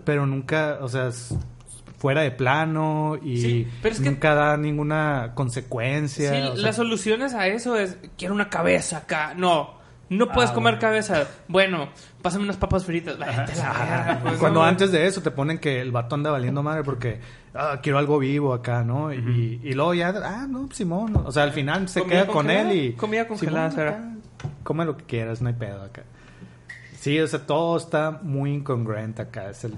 [0.05, 1.35] pero nunca, o sea, es
[2.01, 6.31] fuera de plano y Sí, pero es que- nunca da ninguna consecuencia.
[6.31, 9.35] Sí, o sea, las soluciones a eso es quiero una cabeza acá.
[9.35, 9.75] No,
[10.09, 10.81] no puedes Ah, comer bueno.
[10.81, 11.27] cabeza.
[11.47, 11.89] Bueno,
[12.23, 13.19] pásame unas papas fritas.
[13.19, 14.65] La pues, Cuando no.
[14.65, 17.19] antes de eso te ponen que el vato anda valiendo madre porque
[17.53, 19.13] ah, quiero algo vivo acá, ¿no?
[19.13, 21.15] y, y luego ya, ah, no, Simón.
[21.23, 22.93] O sea, al final se queda con él y.
[22.93, 24.03] comida congelada acá,
[24.63, 26.01] Come lo que quieras, no hay pedo acá.
[26.99, 29.49] Sí, o sea, todo está muy incongruente acá.
[29.51, 29.75] Es el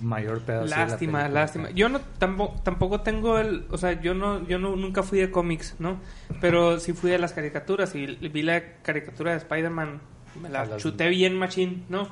[0.00, 0.62] mayor pedo.
[0.66, 1.70] sí, de la Lástima, lástima.
[1.70, 5.30] Yo no tampoco, tampoco tengo el, o sea, yo no yo no nunca fui de
[5.30, 5.98] cómics, ¿no?
[6.40, 10.00] Pero sí fui de las caricaturas y vi la caricatura de Spider-Man,
[10.40, 12.08] me la las- chuté bien machín, ¿no?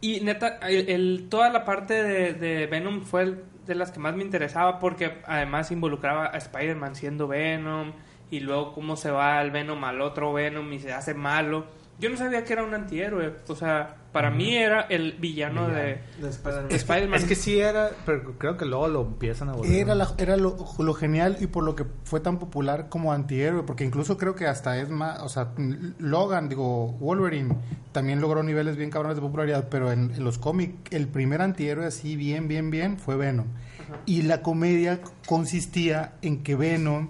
[0.00, 3.98] Y neta, el, el- toda la parte de, de Venom fue el- de las que
[4.00, 7.92] más me interesaba porque además involucraba a Spider-Man siendo Venom
[8.30, 11.64] y luego cómo se va el Venom al otro Venom y se hace malo.
[12.00, 16.00] Yo no sabía que era un antihéroe, o sea, para mí era el villano de
[16.20, 16.66] De Spider-Man.
[16.72, 17.20] Spider-Man.
[17.20, 19.72] Es que sí era, pero creo que luego lo empiezan a volver.
[19.72, 23.62] Era, la- era lo, lo genial y por lo que fue tan popular como antihéroe,
[23.62, 25.50] porque incluso creo que hasta es más, o sea,
[25.98, 27.54] Logan, digo, Wolverine,
[27.92, 31.86] también logró niveles bien cabrones de popularidad, pero en, en los cómics, el primer antihéroe
[31.86, 33.46] así bien, bien, bien fue Venom.
[34.04, 37.08] Y la comedia consistía en que Venom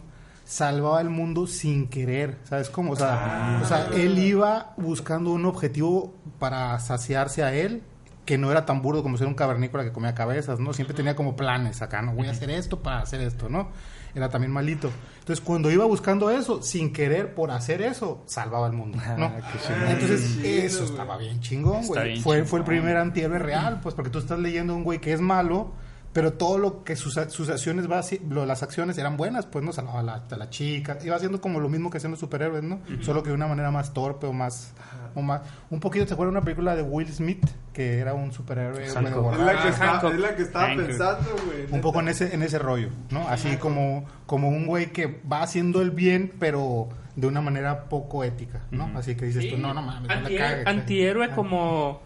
[0.54, 2.92] salvaba el mundo sin querer, ¿sabes cómo?
[2.92, 7.82] O sea, o sea, él iba buscando un objetivo para saciarse a él,
[8.24, 10.72] que no era tan burdo como ser un cavernícola que comía cabezas, ¿no?
[10.72, 12.14] Siempre tenía como planes acá, ¿no?
[12.14, 13.70] Voy a hacer esto para hacer esto, ¿no?
[14.14, 14.92] Era también malito.
[15.18, 19.24] Entonces, cuando iba buscando eso, sin querer, por hacer eso, salvaba el mundo, ¿no?
[19.24, 19.88] Ah.
[19.88, 22.20] Entonces, Chido, eso estaba bien chingón, güey.
[22.20, 22.46] Fue, chingón.
[22.46, 25.20] fue el primer antihéroe real, pues, porque tú estás leyendo a un güey que es
[25.20, 25.72] malo,
[26.14, 28.00] pero todo lo que sus, sus acciones va
[28.30, 31.40] lo- las acciones eran buenas, pues no salvaba a la, a la chica, iba haciendo
[31.42, 32.80] como lo mismo que hacían los superhéroes, ¿no?
[33.02, 34.72] Solo que de una manera más torpe o más,
[35.14, 38.78] o más un poquito se acuerda una película de Will Smith que era un superhéroe
[38.78, 40.12] medio Es la que, está- Hancock.
[40.14, 40.86] es la que estaba Hancock.
[40.86, 41.66] pensando, güey.
[41.72, 43.28] un poco en ese en ese rollo, ¿no?
[43.28, 48.22] Así como como un güey que va haciendo el bien, pero de una manera poco
[48.24, 48.88] ética, ¿no?
[48.96, 50.76] Así que dices tú, no, no mames, no le Antihéroe, cagues, güey.
[50.78, 51.34] antihéroe Ah.
[51.34, 52.02] como,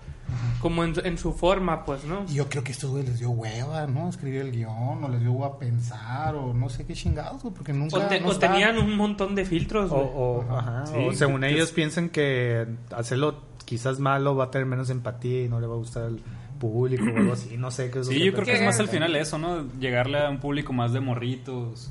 [0.61, 2.25] como en, en su forma, pues, ¿no?
[2.29, 4.09] Y yo creo que estos güeyes les dio hueva, ¿no?
[4.09, 7.73] Escribir el guion, o les dio hueva pensar, o no sé qué chingados, güey, porque
[7.73, 7.97] nunca.
[7.97, 10.11] O, te- no o está- tenían un montón de filtros, O, güey.
[10.15, 14.51] o, ajá, Sí, o según que- ellos que- piensan que hacerlo quizás malo va a
[14.51, 16.21] tener menos empatía y no le va a gustar al
[16.59, 17.57] público o algo así.
[17.57, 19.65] No sé qué es lo Sí, yo creo que es más al final eso, ¿no?
[19.79, 21.91] Llegarle a un público más de morritos,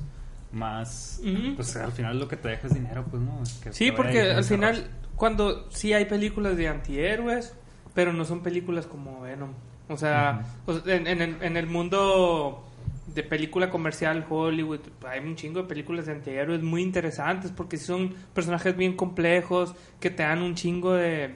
[0.52, 1.22] más...
[1.56, 3.42] Pues al final lo que te deja es dinero, pues, ¿no?
[3.64, 7.54] Que Sí, porque al final, cuando sí hay películas de antihéroes,
[7.98, 9.54] pero no son películas como Venom.
[9.90, 10.46] O sea,
[10.86, 12.64] en, en el, en el mundo
[13.08, 18.14] de película comercial Hollywood, hay un chingo de películas de antihéroes muy interesantes porque son
[18.36, 21.34] personajes bien complejos que te dan un chingo de,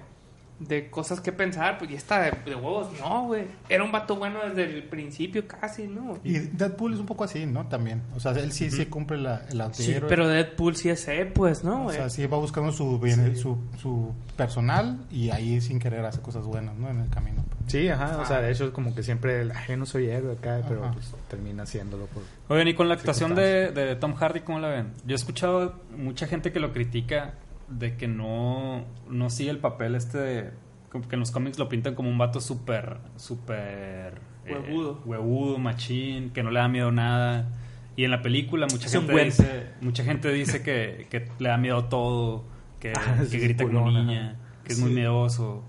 [0.67, 1.77] de cosas que pensar.
[1.77, 3.45] Pues y esta de, de huevos, no, güey.
[3.69, 6.17] Era un vato bueno desde el principio casi, ¿no?
[6.23, 7.67] Y Deadpool es un poco así, ¿no?
[7.67, 8.01] También.
[8.15, 11.63] O sea, él sí, sí cumple la, el Sí, pero Deadpool sí es E, pues,
[11.63, 11.87] ¿no?
[11.87, 16.21] O sea, sí va buscando su, bien- su, su personal y ahí sin querer hace
[16.21, 16.89] cosas buenas, ¿no?
[16.89, 17.43] En el camino.
[17.67, 20.07] Sí, ajá, o sea, de hecho es como que siempre, el, "Ay, yo no soy
[20.07, 20.93] héroe acá, pero Ajá.
[20.93, 22.23] pues termina haciéndolo por...
[22.49, 24.91] Oigan, y con la actuación de, de Tom Hardy, ¿cómo la ven?
[25.05, 27.35] Yo he escuchado mucha gente que lo critica
[27.71, 30.51] de que no, no sigue el papel este de...
[30.89, 34.21] como que en los cómics lo pintan como un vato súper, súper...
[34.45, 35.01] eh, Huevudo.
[35.05, 37.49] huevudo, machín, que no le da miedo nada.
[37.95, 41.57] Y en la película mucha Es gente dice, mucha gente dice que, que le da
[41.57, 42.43] miedo todo,
[42.79, 45.63] que, Ah, grita como niña, que es muy miedoso.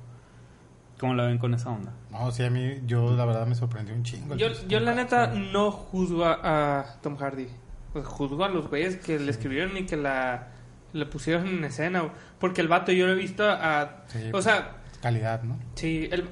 [0.98, 1.92] ¿Cómo la ven con esa onda?
[2.12, 4.36] No, sí, a mí, yo la verdad me sorprendió un chingo.
[4.36, 7.48] Yo, yo la neta no juzgo a, a Tom Hardy.
[7.92, 10.48] Pues juzgo a los güeyes que le escribieron y que la
[10.92, 12.04] le pusieron en escena.
[12.38, 14.04] Porque el vato yo lo he visto a...
[14.08, 14.30] Sí.
[14.32, 15.58] O sea, Calidad, ¿no?
[15.74, 16.28] sí, el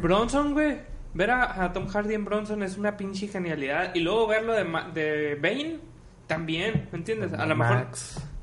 [0.00, 0.78] Bronson, güey.
[1.14, 3.94] Ver a, a Tom Hardy en Bronson es una pinche genialidad.
[3.94, 5.78] Y luego verlo de, Ma- de Bane
[6.26, 7.32] también, ¿me entiendes?
[7.32, 7.88] A lo mejor...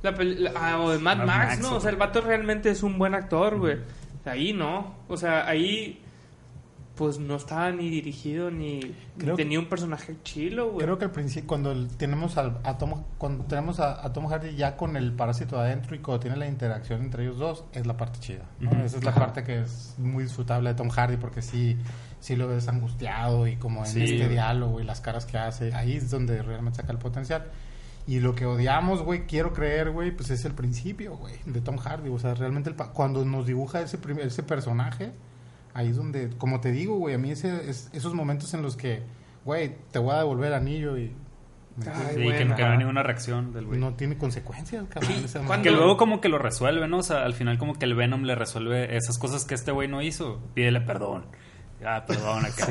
[0.01, 1.75] La la- ah, o de Mad, Mad Max, Max, ¿no?
[1.77, 3.77] O sea, el vato realmente es un buen actor, güey.
[4.25, 4.97] Ahí no.
[5.07, 6.01] O sea, ahí
[6.95, 10.85] pues no estaba ni dirigido ni, ni Creo que- tenía un personaje chilo, güey.
[10.85, 14.27] Creo que al principio, cuando el- tenemos al- a, Tom, cuando tenemos a, a Tom
[14.27, 17.85] Hardy ya con el parásito adentro y cuando tiene la interacción entre ellos dos, es
[17.85, 18.45] la parte chida.
[18.59, 18.71] ¿no?
[18.83, 21.77] Esa es la parte que es muy disfrutable de Tom Hardy porque sí,
[22.21, 25.73] sí lo ves angustiado y como en Sí, este diálogo y las caras que hace,
[25.73, 27.45] ahí es donde realmente saca el potencial.
[28.07, 31.77] Y lo que odiamos, güey, quiero creer, güey, pues es el principio, güey, de Tom
[31.77, 32.09] Hardy.
[32.09, 35.11] O sea, realmente el pa- cuando nos dibuja ese, ese personaje,
[35.75, 38.75] ahí es donde, como te digo, güey, a mí ese, es- esos momentos en los
[38.75, 39.03] que,
[39.45, 41.13] güey, te voy a devolver el anillo y
[41.85, 43.77] Ay, Sí, que, no hay ninguna reacción del güey.
[43.77, 45.11] no tiene consecuencias, cabrón.
[45.27, 45.37] Sí.
[45.61, 46.99] Que luego como que lo resuelve, ¿no?
[46.99, 49.89] O sea, al final como que el Venom le resuelve esas cosas que este güey
[49.89, 50.39] no hizo.
[50.53, 51.25] Pídele perdón.
[51.83, 52.65] Ah, perdón acá.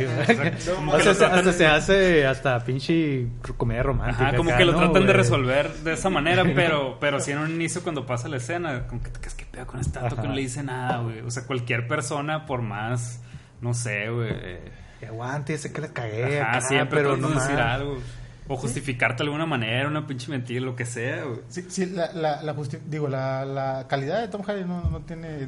[0.75, 4.29] Como O sea, tratan- hasta se hace hasta pinche comedia romántica.
[4.29, 7.31] Ajá, como acá, que lo ¿no, tratan de resolver de esa manera, pero, pero sí
[7.33, 10.09] en un inicio cuando pasa la escena, como que te quedas que pedo con esta
[10.09, 11.21] que no le dice nada, güey.
[11.21, 13.21] O sea, cualquier persona, por más,
[13.61, 14.31] no sé, güey.
[14.33, 16.41] eh, Que aguante, sé que la cagué.
[16.41, 17.99] Acá, siempre pero no decir algo.
[18.47, 21.41] O justificarte de alguna manera, una pinche mentira, lo que sea, güey.
[21.49, 22.55] Sí, sí, la, la, la
[22.87, 25.47] digo, la, la calidad de Tom Hardy no, no tiene,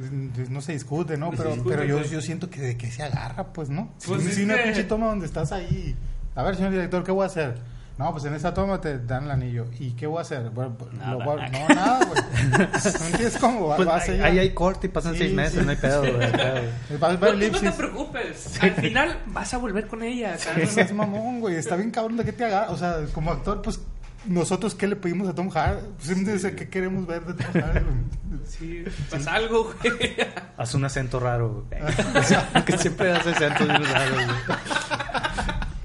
[0.48, 1.30] no se discute, ¿no?
[1.30, 3.92] Pero, discute, pero yo, yo siento que de que se agarra, pues, ¿no?
[4.06, 5.94] Pues sí, es sí, una que- pinche toma donde estás ahí.
[6.34, 7.58] A ver, señor director, ¿qué voy a hacer?
[7.98, 9.64] No, pues en esa toma te dan el anillo.
[9.78, 10.50] ¿Y qué voy a hacer?
[10.50, 11.12] Bueno, pues, Nada.
[11.12, 12.22] lo voy a- no, nada, güey.
[12.50, 13.68] ¿No entiendes cómo?
[13.68, 15.64] Va- Pues, vas ahí, ahí hay corte y pasan Sí, seis meses, sí.
[15.64, 16.12] no hay pedo, güey.
[16.12, 17.12] No,
[17.52, 18.62] no te preocupes.
[18.62, 20.36] Al final vas a volver con ella.
[20.36, 21.56] Sí, no seas mamón, güey.
[21.56, 22.66] Está bien cabrón de que te haga.
[22.70, 23.80] O sea, como actor, pues,
[24.26, 25.80] nosotros, ¿qué le pedimos a Tom Hardy?
[25.96, 27.80] Pues, simplemente, ¿qué queremos ver de Tom Hardy?
[28.46, 30.16] Sí, pasa algo, güey.
[30.58, 31.80] Haz un acento raro, güey.
[32.66, 34.58] que siempre hace acentos raros, güey.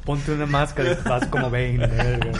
[0.05, 2.31] Ponte una máscara y vas como Bane, verga.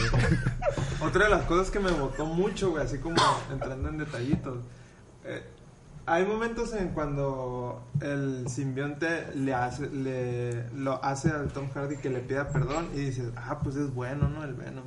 [1.01, 3.15] Otra de las cosas que me botó mucho, güey, así como
[3.51, 4.57] entrando en detallitos.
[5.25, 5.43] eh,
[6.07, 12.09] hay momentos en cuando el simbionte le hace, le, lo hace al Tom Hardy que
[12.09, 14.43] le pida perdón y dices, ah, pues es bueno, ¿no?
[14.43, 14.83] El Venom.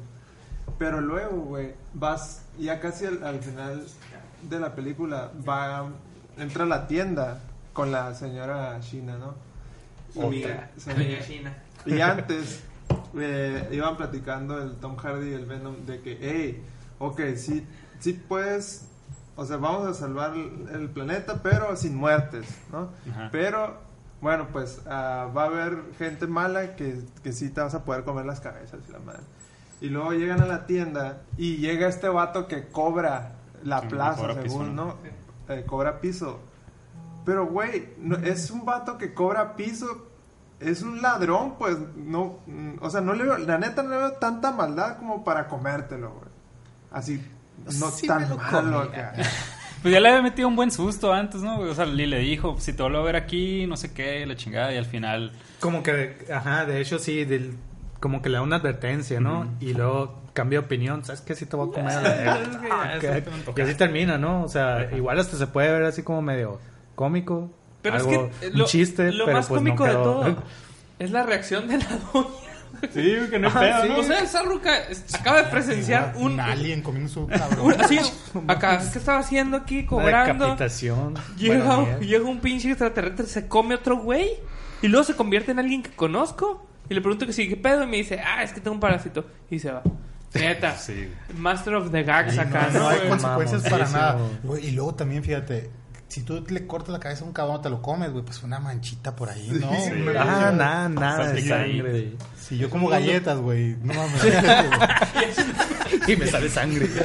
[0.76, 3.84] Pero luego, güey, vas, ya casi al, al final
[4.50, 5.88] de la película, va,
[6.36, 7.38] entra a la tienda
[7.72, 9.34] con la señora China, ¿no?
[10.32, 10.70] Y- Otra.
[10.76, 10.90] sí.
[10.90, 11.54] Doña China.
[11.86, 12.62] Y antes
[13.18, 16.62] eh, iban platicando el Tom Hardy y el Venom de que, hey,
[16.98, 17.66] ok, sí,
[18.00, 18.86] sí puedes,
[19.36, 22.90] o sea, vamos a salvar el planeta, pero sin muertes, ¿no?
[23.10, 23.28] Ajá.
[23.32, 23.82] Pero
[24.20, 28.04] Bueno, pues ah, va a haber gente mala que, que sí te vas a poder
[28.04, 29.20] comer las cabezas y la madre.
[29.82, 34.20] Y luego llegan a la tienda y llega este vato que cobra la Sí, plaza,
[34.22, 34.84] cobra piso, según, ¿no?
[34.86, 35.54] ¿no?
[35.54, 36.40] Eh, cobra piso.
[37.26, 40.06] Pero, güey, no- es un vato que cobra piso.
[40.60, 42.38] Es un ladrón, pues, no...
[42.80, 43.38] O sea, no le veo...
[43.38, 46.28] La neta no le veo tanta maldad como para comértelo, güey.
[46.90, 47.20] Así,
[47.80, 49.12] no Sí tan malo acá.
[49.82, 51.58] Pues ya le había metido un buen susto antes, ¿no?
[51.58, 54.72] O sea, le dijo, si te vuelvo a ver aquí, no sé qué, la chingada,
[54.72, 55.32] y al final...
[55.60, 57.58] Como que, ajá, de hecho sí, del-
[58.00, 59.46] como que le da una advertencia, ¿no?
[59.60, 61.34] Y luego cambia de opinión, ¿sabes qué?
[61.34, 63.28] Si te voy a comer.
[63.56, 64.42] y así termina, ¿no?
[64.44, 66.60] O sea, igual hasta se puede ver así como medio
[66.94, 67.50] cómico.
[67.84, 70.36] Pero algo, es que un lo, chiste, lo pero más pues no cómico de todo
[70.98, 72.28] es la reacción de la doña.
[72.92, 73.88] Sí, que no hay Ajá, pedo, sí.
[73.88, 73.98] ¿no?
[73.98, 77.60] O sea, esa ruca es- acaba de presenciar un, un alien comiendo su cabrón.
[77.66, 77.98] un- así,
[78.48, 79.78] acá, ¿qué estaba haciendo aquí?
[79.80, 80.44] Una Cobrando.
[80.44, 81.14] decapitación.
[81.38, 84.30] Llega, Bueno, llega un pinche extraterrestre, se come otro güey
[84.82, 86.66] y luego se convierte en alguien que conozco.
[86.90, 87.84] Y le pregunto que sí, ¿qué pedo?
[87.84, 89.24] Y me dice, ah, es que tengo un parásito.
[89.50, 89.82] Y se va.
[90.34, 90.76] Neta.
[90.76, 91.08] Sí.
[91.38, 92.84] Master of the Gags Sí, acá, no, ¿no?
[92.84, 94.18] no hay consecuencias para nada.
[94.60, 95.70] Y luego también, fíjate,
[96.14, 98.60] si tú le cortas la cabeza a un cabrón, te lo comes, güey, pues una
[98.60, 99.68] manchita por ahí, ¿no?
[99.74, 102.12] Sí, Güey, Ah, nada, nada de sangre.
[102.40, 104.22] Si yo como galletas, güey, no mames.
[106.06, 106.88] Y me sale sangre.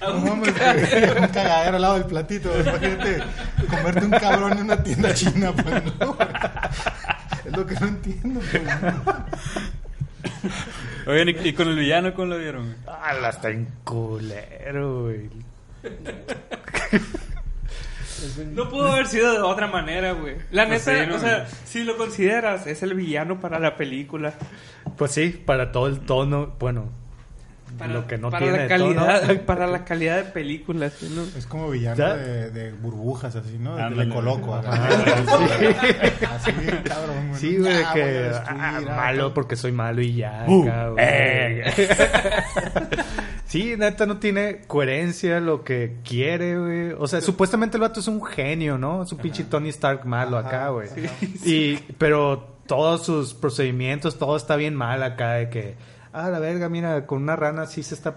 [0.00, 2.48] No mames, güey, un cagadero al lado del platito.
[2.60, 3.24] Imagínate
[3.68, 6.16] comerte un cabrón en una tienda china, pues no.
[7.44, 8.62] Es lo que no entiendo, pues.
[11.08, 12.76] Oigan, ¿y, y con el villano cómo lo vieron?
[12.86, 15.28] Ah, está en culero, güey.
[18.54, 20.36] No pudo haber sido de otra manera, güey.
[20.50, 21.16] La Pues neta, sí, ¿no?
[21.16, 24.34] o sea, si lo consideras, es el villano para la película.
[24.96, 26.90] Pues sí, para todo el tono, bueno,
[27.78, 29.40] Para, lo que no para tiene la calidad, tono.
[29.46, 31.22] para la calidad de películas, ¿no?
[31.36, 33.76] Es como villano de, de burbujas, así, ¿no?
[33.76, 34.12] De Ándale.
[34.14, 34.54] Coloco.
[34.54, 34.88] Ah,
[36.34, 36.52] Así,
[36.84, 37.32] cabrón.
[37.36, 40.44] Sí, güey, que destruir, ah, ah, malo porque soy malo y ya.
[40.48, 41.04] Uh, acá, güey.
[41.06, 41.64] eh.
[43.48, 46.92] sí, neta no tiene coherencia lo que quiere, güey.
[46.92, 49.02] O sea, supuestamente el vato es un genio, ¿no?
[49.02, 50.88] Es un pinche Tony Stark malo acá, güey.
[51.44, 55.76] Y pero todos sus procedimientos, todo está bien mal acá de que
[56.12, 58.16] Ah, la verga, mira, con una rana sí se está...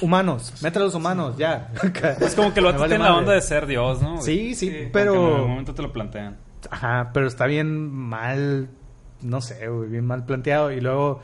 [0.00, 1.70] Humanos, métele a los humanos, ya.
[2.20, 4.20] Es como que lo vale tiene la onda de ser Dios, ¿no?
[4.22, 4.72] Sí, sí, Sí.
[4.72, 5.36] Que en pero...
[5.36, 6.38] algún momento te lo plantean.
[6.70, 8.68] Ajá, pero está bien mal,
[9.20, 10.72] no sé, güey, bien mal planteado.
[10.72, 11.20] Y luego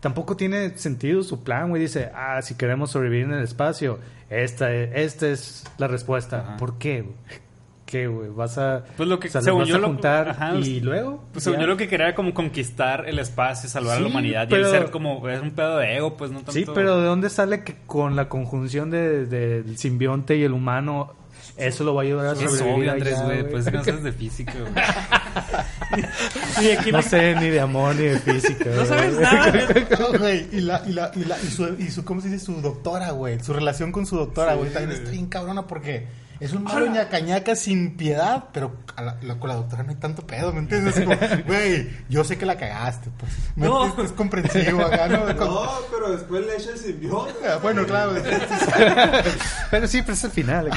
[0.00, 1.82] tampoco tiene sentido su plan, güey.
[1.82, 3.98] Dice, ah, si queremos sobrevivir en el espacio,
[4.30, 6.40] esta, es- esta es la respuesta.
[6.40, 6.56] Ajá.
[6.56, 7.14] ¿Por qué, güey?
[7.86, 8.28] ¿Qué, güey?
[8.30, 10.56] ¿Vas a, Pues lo que- o sea, los según vas yo a lo- juntar ajá,
[10.56, 11.22] y luego?
[11.32, 14.48] Pues según yo lo que quería era como conquistar el espacio, salvar a la humanidad
[14.50, 15.28] pero- y el ser como...
[15.28, 16.50] Es un pedo de ego, pues no tanto...
[16.52, 21.14] Sí, pero ¿de dónde sale que con la conjunción de- del simbionte y el humano,
[21.56, 23.50] eso lo va a ayudar a Es sobrevivir obvio, Andrés, güey.
[23.50, 24.72] Pues no sabes de física, güey.
[26.92, 28.64] No sé ni de amor ni de física.
[28.74, 29.50] no sabes nada.
[29.50, 29.86] güey.
[29.98, 32.44] No, güey, y la, y la, y la, y su, y su, ¿cómo se dice?
[32.46, 33.42] Su doctora, güey.
[33.42, 34.72] Su relación con su doctora, güey.
[34.72, 36.06] También está bien cabrona porque
[36.40, 39.96] es un malo ñacañaca sin piedad, pero a la, la- con la doctora no hay
[39.96, 40.96] tanto pedo, ¿me entiendes?
[40.96, 43.32] Es como, güey, yo sé que la cagaste, pues.
[43.56, 43.84] ¿me No.
[43.86, 44.10] entiendes?
[44.12, 45.24] Es comprensivo acá, ¿no?
[45.36, 47.32] Como- No, pero después le echa el simbionte.
[47.48, 48.12] Ah, bueno, claro.
[49.70, 50.70] Pero sí, pero es el final.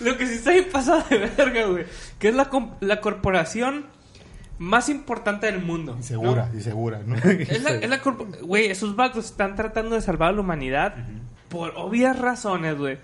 [0.00, 1.86] Lo que sí está bien pasado de verga, güey.
[2.18, 3.86] Que es la, com- la corporación
[4.58, 5.96] más importante del mundo.
[5.98, 7.16] Y segura, y segura, ¿no?
[7.16, 7.98] Es la, es la
[8.42, 10.94] Güey, esos vatos están tratando de salvar a la humanidad
[11.48, 12.98] por obvias razones, güey.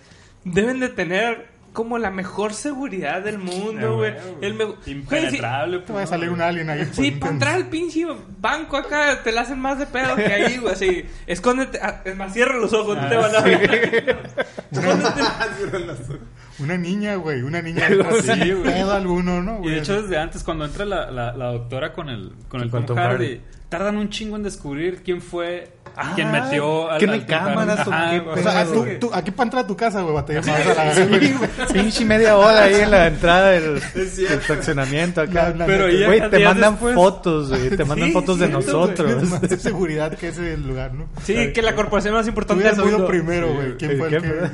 [0.45, 4.13] Deben de tener como la mejor seguridad del mundo, güey.
[4.43, 6.11] El sí- Impenetrable, Te va a pues.
[6.11, 6.85] salir un alien ahí.
[6.93, 8.05] Sí, pues, para entrar al pinche
[8.39, 10.75] banco acá te la hacen más de pedo que ahí, güey.
[10.75, 11.79] Así, escóndete.
[11.83, 14.17] ah, Es más, cierra los ojos, no te van a ver.
[16.59, 17.89] Una niña, güey, una niña.
[17.89, 18.65] Sí, así, güey.
[18.65, 19.57] pedo alguno, ¿no?
[19.57, 19.75] Y güey?
[19.75, 22.97] de hecho, desde antes, cuando entra la, la, la doctora con el, con el Tom
[22.97, 23.41] Hardy.
[23.73, 27.93] Tardan un chingo en descubrir quién fue Ah, quien metió al hay al cámaras, o
[27.93, 28.21] Ajá, qué.
[28.31, 30.85] O sea, pedo, tú, tú- aquí para entrar a tu casa, güey, batalla más a
[30.87, 31.35] la Sí, güey.
[31.71, 35.51] Pinche media hora ahí en la entrada del, del estacionamiento acá.
[35.51, 37.69] La- la Pero Güey, te mandan después- fotos, güey.
[37.77, 39.23] Te mandan Sí, fotos de cierto, nosotros.
[39.29, 41.09] Más de seguridad que ese lugar, ¿no?
[41.25, 43.07] Sí, que la corporación más importante del mundo.
[43.07, 43.77] primero, güey.
[43.77, 44.51] ¿Quién ¿El fue qué, el que...?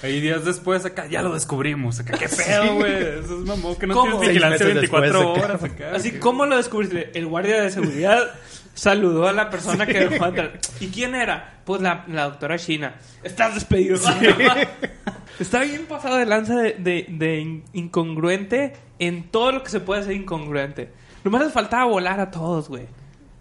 [0.00, 1.98] Ahí días después, acá, ya lo descubrimos.
[2.00, 2.94] Acá, qué pedo, güey.
[2.94, 4.12] Eso es mamón, que no ¿Cómo?
[4.12, 5.90] tienes vigilancia meses 24 después, horas acá.
[5.94, 7.10] Así, ¿cómo lo descubriste?
[7.18, 8.30] El guardia de seguridad
[8.78, 10.58] saludó a la persona que dejó entrar.
[10.80, 11.58] ¿Y quién era?
[11.64, 12.94] Pues la, la doctora China.
[13.24, 13.96] Estás despedido.
[15.40, 19.80] Está bien pasado de lanza de, de- de in- incongruente en todo lo que se
[19.80, 20.92] puede hacer incongruente.
[21.24, 22.86] Nomás les faltaba volar a todos, güey.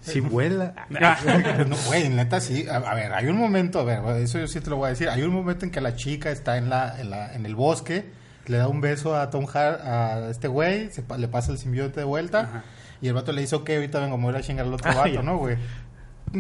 [0.02, 0.74] Si vuela.
[1.68, 2.68] no, güey, neta, sí.
[2.70, 4.90] A, a ver, hay un momento, a ver, eso yo sí te lo voy a
[4.90, 5.10] decir.
[5.10, 8.06] Hay un momento en que la chica está en, la, en, la, en el bosque,
[8.46, 12.00] le da un beso a Tom Hart, a este güey, se le pasa el simbionte
[12.00, 12.64] de vuelta.
[13.02, 15.22] Y el vato le dice, ok, ahorita vengo, me voy a chingar al otro vato,
[15.24, 15.56] ¿no, güey?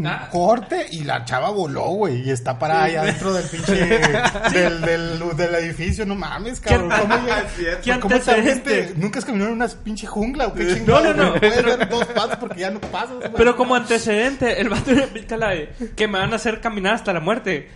[0.06, 0.28] Ah.
[0.30, 3.74] Corte y la chava voló, güey, y está parada allá dentro del pinche
[4.54, 6.89] del, del, del edificio, no mames, cabrón.
[6.89, 7.43] ¿Qué- ¿Cómo, Ah.
[7.82, 8.84] ¿Qué ¿Cómo antecedente?
[8.84, 8.93] fuiste?
[9.00, 11.13] ¿Nunca has caminado en una pinche jungla o qué No, chingado?
[11.13, 11.34] no, no.
[11.39, 13.32] Puedes ver dos pasos porque ya no pasas, güey.
[13.38, 17.13] Pero como antecedente, el vato le la de que me van a hacer caminar hasta
[17.13, 17.70] la muerte.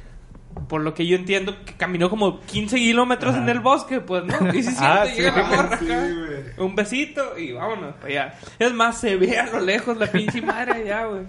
[0.72, 4.54] Por lo que yo entiendo que caminó como 15 kilómetros en el bosque, pues, ¿no?
[4.56, 5.40] Y si Ah, siente, llega sí.
[5.42, 8.34] la morra Sí, acá, un besito y vámonos para allá.
[8.58, 11.24] Es más, se ve a lo lejos la pinche madre allá, güey.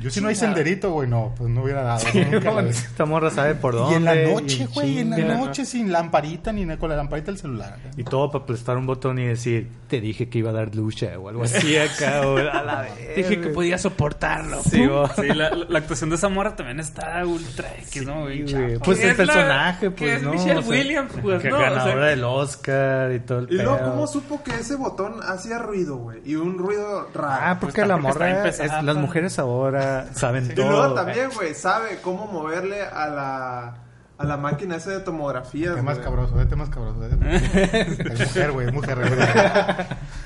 [0.00, 2.00] Yo si no hay senderito, güey, no, pues no hubiera dado.
[2.00, 3.96] Sí, nunca esta morra sabe por Y dónde.
[3.96, 7.74] en la noche, güey, en la noche sin lamparita ni con la lamparita del celular.
[7.74, 7.90] acá.
[7.96, 11.18] Y todo para aplastar un botón y decir, te dije que iba a dar lucha
[11.18, 12.22] o algo así acá.
[12.26, 14.62] o a la vez, Dije que podía soportarlo.
[14.62, 14.82] Sí.
[15.16, 18.22] Sí, la, la- actuación de esa morra también está ultra X, ¿no?
[18.22, 18.44] Güey.
[18.78, 20.32] Pues Que el personaje, que pues es no.
[20.32, 21.56] Michelle O sea, Williams, pues, que ¿no?
[21.56, 23.78] O sea- ganadora del Oscar y todo el Y luego.
[23.90, 26.20] ¿cómo supo que ese botón hacía ruido, güey?
[26.24, 27.28] Y un ruido raro.
[27.42, 30.70] Ah, porque Pues la morra, es- las mujeres ahora saben y todo.
[30.70, 33.74] luego también, güey, sabe cómo moverle a la,
[34.18, 36.04] a la máquina esa de tomografías, Vete más güey.
[36.04, 36.98] cabroso, vete más cabroso.
[37.00, 37.42] Vete más
[38.20, 39.28] Es mujer, güey, es mujer, güey.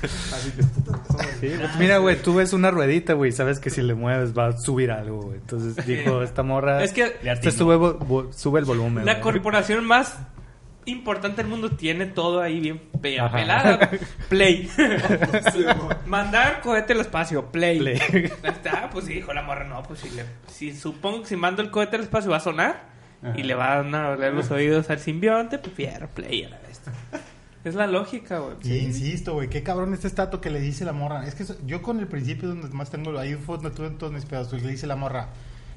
[0.03, 0.63] Así que...
[1.39, 4.47] Sí, pues mira, güey, tú ves una ruedita, güey, sabes que si le mueves va
[4.47, 5.37] a subir algo, güey.
[5.37, 6.83] Entonces dijo, esta morra...
[6.83, 7.75] Es que Este sube,
[8.59, 9.05] el volumen.
[9.05, 9.21] La güey.
[9.23, 10.15] corporación más
[10.85, 13.35] importante del mundo tiene todo ahí bien pe- Ajá.
[13.37, 13.89] pelada.
[14.29, 14.69] Play.
[16.05, 17.51] Mandar cohete al espacio.
[17.51, 17.79] Play.
[17.79, 17.99] Play.
[18.13, 21.61] Ahí Está, pues dijo la morra, no, pues si, le, si supongo que si mando
[21.61, 22.95] el cohete al espacio va a sonar
[23.35, 26.81] y le van a doler los oídos al simbionte, prefiero play a la vez.
[27.63, 28.57] Es la lógica, güey.
[28.63, 31.25] Y insisto, güey, qué cabrón este estato que le dice la morra.
[31.25, 34.13] Es que eso- yo con el principio donde más tengo, ahí fue donde tuve todos
[34.13, 35.29] mis pedazos, le dice la morra,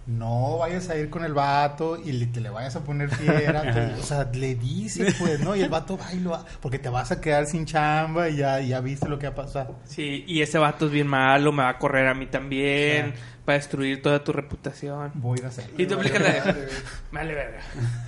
[0.08, 3.60] no vayas a ir con el vato y le, te le vayas a poner fiera.
[3.72, 5.54] te- o sea, le dice, pues, ¿no?
[5.54, 8.36] Y el vato va y lo va, porque te vas a quedar sin chamba y
[8.36, 9.76] ya, ya viste lo que ha pasado.
[9.84, 13.12] Sí, y ese vato es bien malo, me va a correr a mí también,
[13.48, 15.10] va a destruir toda tu reputación.
[15.14, 15.70] Voy a ir a hacer.
[15.76, 16.68] Y tú aplicas la de,
[17.12, 17.60] Vale, verga.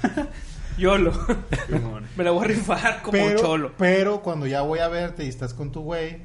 [0.78, 1.12] Yolo.
[2.16, 3.72] Me la voy a rifar como pero, cholo.
[3.76, 6.22] pero cuando ya voy a verte y estás con tu güey,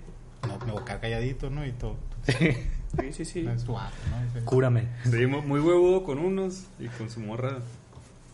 [0.47, 1.65] no, me voy a quedar calladito, ¿no?
[1.65, 1.97] Y todo.
[2.23, 2.55] Sí,
[3.11, 3.47] sí, sí.
[3.47, 4.39] Es tu vato, ¿no?
[4.39, 4.45] Sí.
[4.45, 4.87] Cúrame.
[5.03, 7.57] Sí, mu- muy huevudo con unos y con su morra.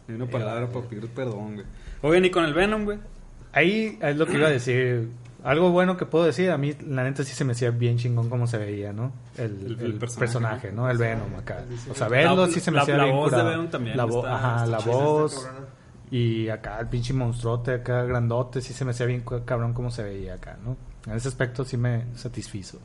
[0.08, 1.66] Ni una palabra para pedir perdón, güey.
[2.02, 3.00] Oigan, y con el Venom, güey.
[3.54, 5.10] Ahí es lo que iba a decir.
[5.44, 8.30] Algo bueno que puedo decir, a mí la neta sí se me hacía bien chingón
[8.30, 9.12] cómo se veía, ¿no?
[9.38, 10.88] El, El- el el personaje, personaje, ¿no?
[10.90, 11.64] El Venom acá.
[11.90, 13.50] O sea, verlo sí se me La- hacía la bien voz de curado.
[13.50, 15.50] Venom también La, vo- ajá, está la voz.
[16.12, 20.04] Y acá el pinche monstruote acá grandote sí se me hacía bien cabrón cómo se
[20.04, 20.76] veía acá, ¿no?
[21.08, 22.80] En ese aspecto sí me satisfizo.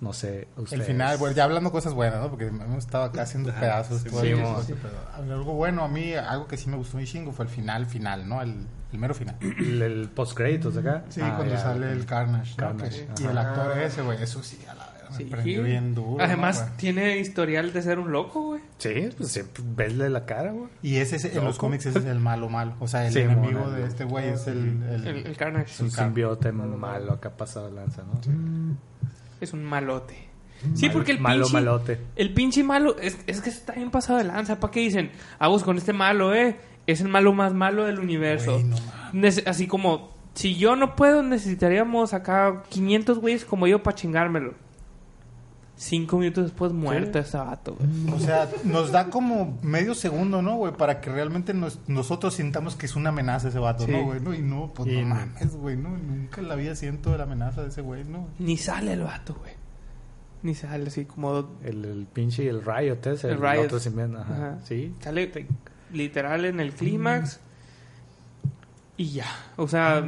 [0.00, 0.86] No sé, El ustedes.
[0.86, 2.30] final, bueno, ya hablando cosas buenas, ¿no?
[2.30, 4.02] Porque hemos estado acá haciendo pedazos.
[4.04, 7.06] todo sí, el- sí, pero algo bueno, a mí, algo que sí me gustó muy
[7.06, 8.40] chingo fue el final, final, ¿no?
[8.40, 9.36] El, el mero final.
[9.40, 11.04] El, el post créditos acá.
[11.10, 11.60] Sí, Ah, cuando ya.
[11.60, 12.56] sale el Carnage, ¿no?
[12.56, 15.24] Carnage, Que- y el actor ese, güey, eso sí, a la verdad, me Sí.
[15.24, 16.24] prendió bien duro.
[16.24, 18.62] Además, tiene historial de ser un loco, güey.
[18.78, 20.70] Sí, pues siempre vesle la cara, güey.
[20.82, 22.72] y ese, es- en los cómics ese es el malo malo.
[22.80, 23.76] O sea, el Sí, enemigo mona.
[23.76, 24.82] de este güey es el...
[24.82, 28.18] el- El, el Carnage Es un simbiote malo acá pasado lanza, ¿no?
[29.40, 30.28] Es un malote.
[30.74, 31.52] Sí, porque el malo, pinche...
[31.54, 31.98] malote.
[32.16, 32.96] El pinche malo...
[32.98, 34.60] Es, es que está bien pasado de lanza.
[34.60, 35.10] ¿Para qué dicen?
[35.38, 36.58] Vamos con este malo, ¿eh?
[36.86, 38.52] Es el malo más malo del universo.
[38.54, 38.76] Güey, no
[39.14, 40.10] Nece- así como...
[40.34, 44.54] Si yo no puedo, necesitaríamos acá 500 güeyes como yo para chingármelo.
[45.82, 48.14] Cinco minutos después muerto ese vato, güey.
[48.14, 50.74] O sea, nos da como medio segundo, ¿no, güey?
[50.74, 53.90] Para que realmente nos- nosotros sintamos que es una amenaza ese vato, Sí.
[53.92, 54.20] ¿no, güey?
[54.20, 55.14] No, y no, pues Y no no.
[55.14, 55.88] mames, güey, ¿no?
[55.96, 58.28] Nunca en la vida siento la amenaza de ese güey, ¿no?
[58.38, 59.54] Ni sale el vato, güey.
[60.42, 61.48] Ni sale así como...
[61.64, 63.28] El, el pinche, el Riot ese.
[63.28, 63.64] El El, Riot.
[63.64, 64.34] otro simbionte, ajá.
[64.34, 64.58] Ajá.
[64.64, 64.94] Sí.
[65.00, 65.46] Sale
[65.94, 67.40] literal en el clímax.
[68.98, 69.26] Y ya.
[69.56, 70.04] O sea...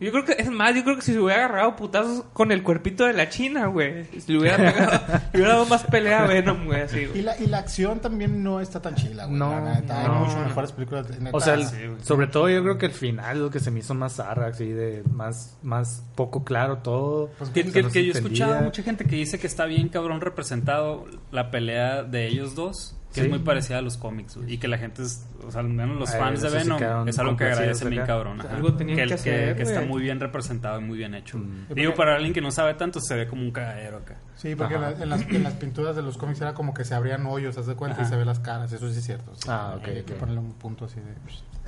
[0.00, 2.62] Yo creo que, es más, yo creo que si se hubiera agarrado putazos con el
[2.62, 4.04] cuerpito de la China, güey.
[4.20, 5.00] Si le hubiera pegado,
[5.32, 7.22] le hubiera dado más pelea a Venom, güey, así, Y güey.
[7.22, 9.36] la, y la acción también no está tan chila, güey.
[9.36, 10.04] No, la neta.
[10.06, 10.14] no.
[10.14, 11.08] Hay mucho mejores películas.
[11.08, 11.36] de- neta.
[11.36, 12.00] O sea, el- sí, güey.
[12.04, 14.66] sobre todo yo creo que el final lo que se me hizo más zarra, así
[14.68, 17.30] de más, más poco claro todo.
[17.38, 20.20] Pues, Que, que- que yo he escuchado mucha gente que dice que está bien cabrón
[20.20, 23.20] representado la pelea de ellos dos, que Sí.
[23.22, 25.68] es muy parecida a los cómics, güey, y que la gente, es, o sea, al
[25.68, 28.40] menos los Ay, fans de Venom, quedaron es algo que agradecen bien cabrón.
[28.42, 31.38] Algo tenían que, que hacer, que está muy bien representado y muy bien hecho.
[31.38, 31.72] Mm.
[31.74, 34.16] Digo, para alguien que no sabe tanto, se ve como un cagadero acá.
[34.36, 36.84] Sí, porque en, la- en las, en las pinturas de los cómics era como que
[36.84, 38.10] se abrían hoyos, haz de cuenta, y Ajá.
[38.10, 38.70] se ve las caras.
[38.72, 39.34] Eso sí es cierto.
[39.34, 39.48] sí.
[39.48, 40.18] Ah, ok, Hay que ok.
[40.20, 41.14] ponerle un punto así de...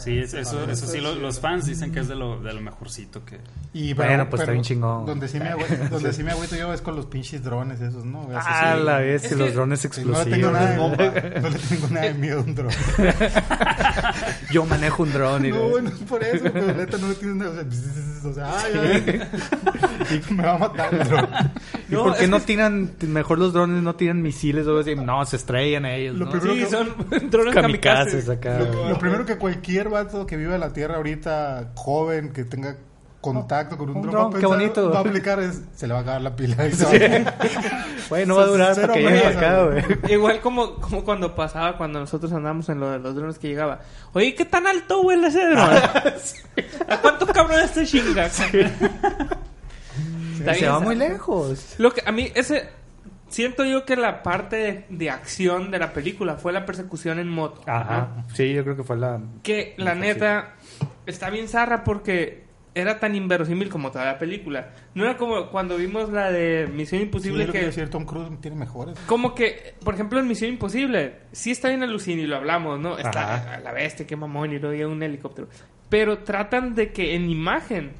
[0.01, 2.61] Sí, es- eso, eso sí, lo- los fans dicen que es de lo, de lo
[2.61, 3.39] mejorcito que...
[3.73, 5.07] Y, Bueno, pues está bien chingón.
[5.07, 8.05] Donde sí me, agüe- donde sí me agüito yo es con los pinches drones esos,
[8.05, 8.23] ¿no?
[8.23, 8.47] Eso sí.
[8.49, 10.31] Ah, la vez, Es y los que- drones Sí, no le explosivos.
[10.39, 10.91] tengo nada en güey.
[10.91, 11.21] bomba.
[11.41, 12.71] No le tengo nada de miedo a un dron.
[14.51, 15.51] Yo manejo un dron y...
[15.51, 17.65] No, no es por eso, pero la neta no le tienes nada.
[18.25, 21.29] O sea, ay, ay, y me va a matar el dron.
[21.91, 24.95] ¿Y No, por qué no que- tiran, mejor los drones no tiran misiles o así?
[24.95, 26.31] No, se estrellan ellos, Lo ¿no?
[26.31, 26.95] primero Sí, que- son
[27.31, 28.59] drones Kamikazes acá.
[28.61, 32.77] Lo primero que cualquier vato que viva en la Tierra ahorita, joven, que tenga
[33.21, 34.91] contacto con un, Un dron, qué bonito.
[34.91, 36.67] va a aplicar es, se le va a acabar la pila.
[36.67, 37.35] y se va a-
[38.09, 39.85] Güey, no va a durar hasta que llegue acá, güey.
[40.09, 43.81] Igual como, como cuando pasaba, cuando nosotros andamos en lo de los drones que llegaba.
[44.15, 45.69] Oye, ¿qué tan alto vuela ese dron?
[46.89, 48.41] ¿A cuántos cabrones te chingas?
[50.41, 51.75] Está Se bien, va muy lejos.
[51.79, 52.69] Lo que a mí, ese.
[53.29, 57.29] Siento yo que la parte de, de acción de la película fue la persecución en
[57.29, 57.63] moto.
[57.65, 57.73] ¿no?
[57.73, 58.25] Ajá.
[58.35, 59.21] Sí, yo creo que fue la...
[59.45, 60.55] Que la neta
[61.07, 62.43] está bien zarra porque
[62.75, 64.71] era tan inverosímil como toda la película.
[64.95, 67.67] No era como cuando vimos la de Misión Sí, Imposible lo que que.
[67.67, 68.99] decir, Tom Cruise tiene mejores.
[69.07, 72.99] Como que, por ejemplo, en Misión Imposible, sí está bien alucin y lo hablamos, ¿no?
[72.99, 73.55] Está Ajá.
[73.55, 75.49] a la bestia, qué mamón, y luego llega un helicóptero.
[75.89, 77.93] Pero tratan de que en imagen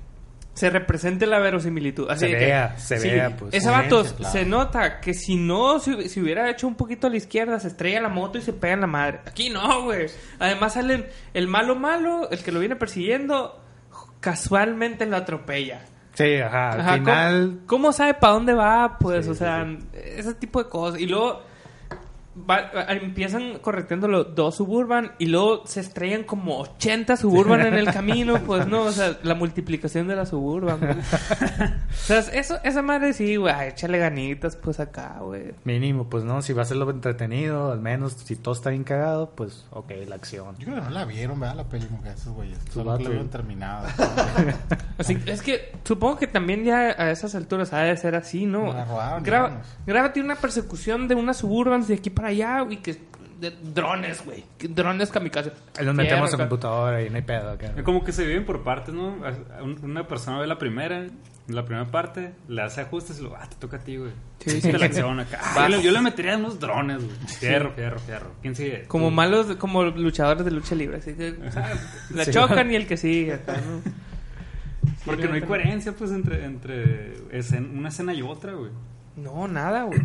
[0.55, 2.11] se represente la verosimilitud.
[2.11, 3.55] Así Se que- vea, se vea, pues.
[3.55, 4.33] Ese vato claro.
[4.33, 7.69] se nota que si no se, se hubiera hecho un poquito a la izquierda, se
[7.69, 9.21] estrella la moto y se pega en la madre.
[9.27, 10.07] Aquí no, güey.
[10.39, 13.61] Además salen el malo malo, el que lo viene persiguiendo,
[14.21, 15.83] casualmente lo atropella.
[16.15, 16.71] Sí, ajá.
[16.73, 17.49] Al Ajá, final...
[17.51, 18.99] ¿cómo, cómo sabe para dónde va?
[18.99, 21.01] Pues, Sí, o sí, sea, ese tipo de cosas.
[21.01, 21.43] Y luego
[22.49, 27.75] va- va- empiezan correteando los dos Suburban y luego se estrellan como 80 Suburban en
[27.75, 28.41] el camino.
[28.47, 30.79] Pues no, o sea, la multiplicación de la Suburban.
[30.81, 30.93] güey.
[30.93, 35.53] o sea, eso, esa madre sí, güey, échale ganitas, pues acá, güey.
[35.65, 38.85] Mínimo, pues no, si va a ser lo entretenido, al menos si todo está bien
[38.85, 40.57] cagado, pues ok, la acción.
[40.59, 41.57] Yo creo que no la vieron, ¿verdad?
[41.57, 42.59] La película, esos güeyes.
[42.73, 43.89] Solo que la vieron terminada.
[44.99, 48.73] Así, es que supongo que también ya a esas alturas ha de ser así, ¿no?
[48.73, 52.97] La robaron, grábate una persecución de unas Suburbans de aquí para allá, güey, que
[53.41, 54.45] de drones, güey.
[54.59, 55.53] que Drones kamikaze.
[55.79, 57.73] Ahí nos metemos en computadora y no hay pedo acá.
[57.85, 59.17] Como que se viven por partes, ¿no?
[59.63, 61.07] Un- Una persona ve la primera,
[61.49, 64.11] la primera parte, le hace ajustes y luego, ah, te toca a ti, güey.
[64.41, 65.41] Sí, Sí, acción acá.
[65.83, 67.17] Yo, le, metería unos drones, güey.
[67.29, 68.31] Fierro, fierro, fierro.
[68.43, 68.85] ¿Quién sigue?
[68.89, 69.11] Como Tú.
[69.13, 70.99] malos, como luchadores de lucha libre.
[70.99, 71.73] Así que o sea,
[72.15, 73.33] la chocan y el que sigue.
[73.35, 73.81] acá, ¿no?
[75.07, 78.71] Porque no hay coherencia, pues, entre, entre escen- una escena y otra, güey.
[79.17, 79.99] No, nada, güey.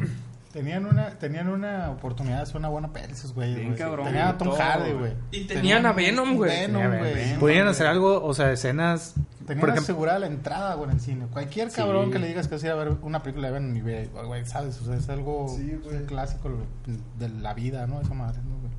[0.55, 3.55] Tenían una, tenían una oportunidad de hacer una buena peli esos güeyes.
[3.57, 3.77] Bien güey.
[3.77, 5.11] cabrón, Tenían a Tom todo, Hardy, güey.
[5.31, 6.49] Y tenían a Venom, güey.
[6.49, 7.13] Venom, Tenían güey.
[7.13, 7.39] Venom.
[7.41, 9.15] Podrían hacer algo, o sea, escenas...
[9.45, 11.25] Tenían por ejemplo, asegurada la entrada, güey, en el cine.
[11.27, 11.75] Cualquier Sí.
[11.75, 13.81] cabrón que le digas que vas a ir a ver una película de Venom y
[13.81, 14.79] ve, güey, ¿sabes?
[14.81, 15.77] O sea, es algo Sí,
[16.07, 16.49] clásico
[17.19, 17.99] de la vida, ¿no?
[17.99, 18.71] Esa madre, ¿no, güey?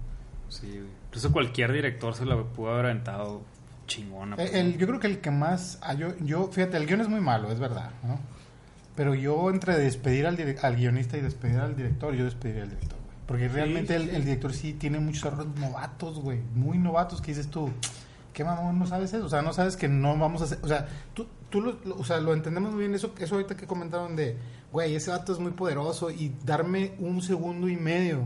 [0.48, 0.88] Sí, güey.
[1.08, 3.42] Incluso cualquier director se la pudo haber aventado
[3.86, 4.36] chingona.
[4.36, 5.78] pues, Eh, El- yo creo que el que más.
[5.82, 8.18] ah, yo, yo, fíjate, el guion es muy malo, es verdad, ¿no?
[8.96, 12.98] Pero yo, entre despedir al, al guionista y despedir al director, yo despediría al director,
[13.04, 13.16] güey.
[13.26, 16.40] Porque realmente el, el director sí tiene muchos errores novatos, güey.
[16.54, 17.70] Muy novatos que dices tú.
[18.32, 19.26] ¿Qué mamón no sabes eso?
[19.26, 20.58] O sea, no sabes que no vamos a hacer.
[20.62, 22.94] O sea, tú, tú lo, lo- o sea, lo entendemos muy bien.
[22.94, 24.36] Eso, eso ahorita que comentaron de,
[24.72, 28.22] güey, ese vato es muy poderoso y darme un segundo y medio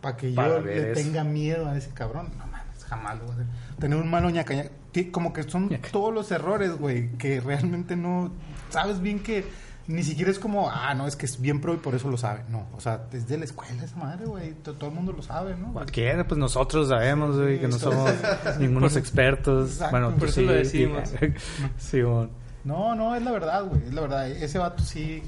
[0.00, 1.00] para que Para yo le eso.
[1.02, 2.30] tenga miedo a ese cabrón.
[2.38, 3.46] No mames, jamás lo voy a hacer.
[3.78, 4.70] Tener un malo ñaca, ñaca.
[4.90, 8.32] Ti- Como que son todos los errores, güey, que realmente no.
[8.70, 9.44] Sabes bien que
[9.88, 12.16] ni siquiera es como, ah, no, es que es bien pro y por eso lo
[12.16, 12.42] sabe.
[12.48, 14.52] No, o sea, desde la escuela esa madre, güey.
[14.54, 15.72] to- Todo el mundo lo sabe, ¿no?
[15.72, 18.10] Cualquiera, pues nosotros sabemos, güey, que no somos
[18.60, 19.72] ningunos expertos.
[19.72, 19.90] Exacto.
[19.90, 21.10] Bueno, tú Por eso sí, lo decimos.
[21.78, 22.30] Sí, bueno.
[22.64, 23.82] No, no, es la verdad, güey.
[23.86, 24.30] Es la verdad.
[24.30, 25.22] Ese vato sí.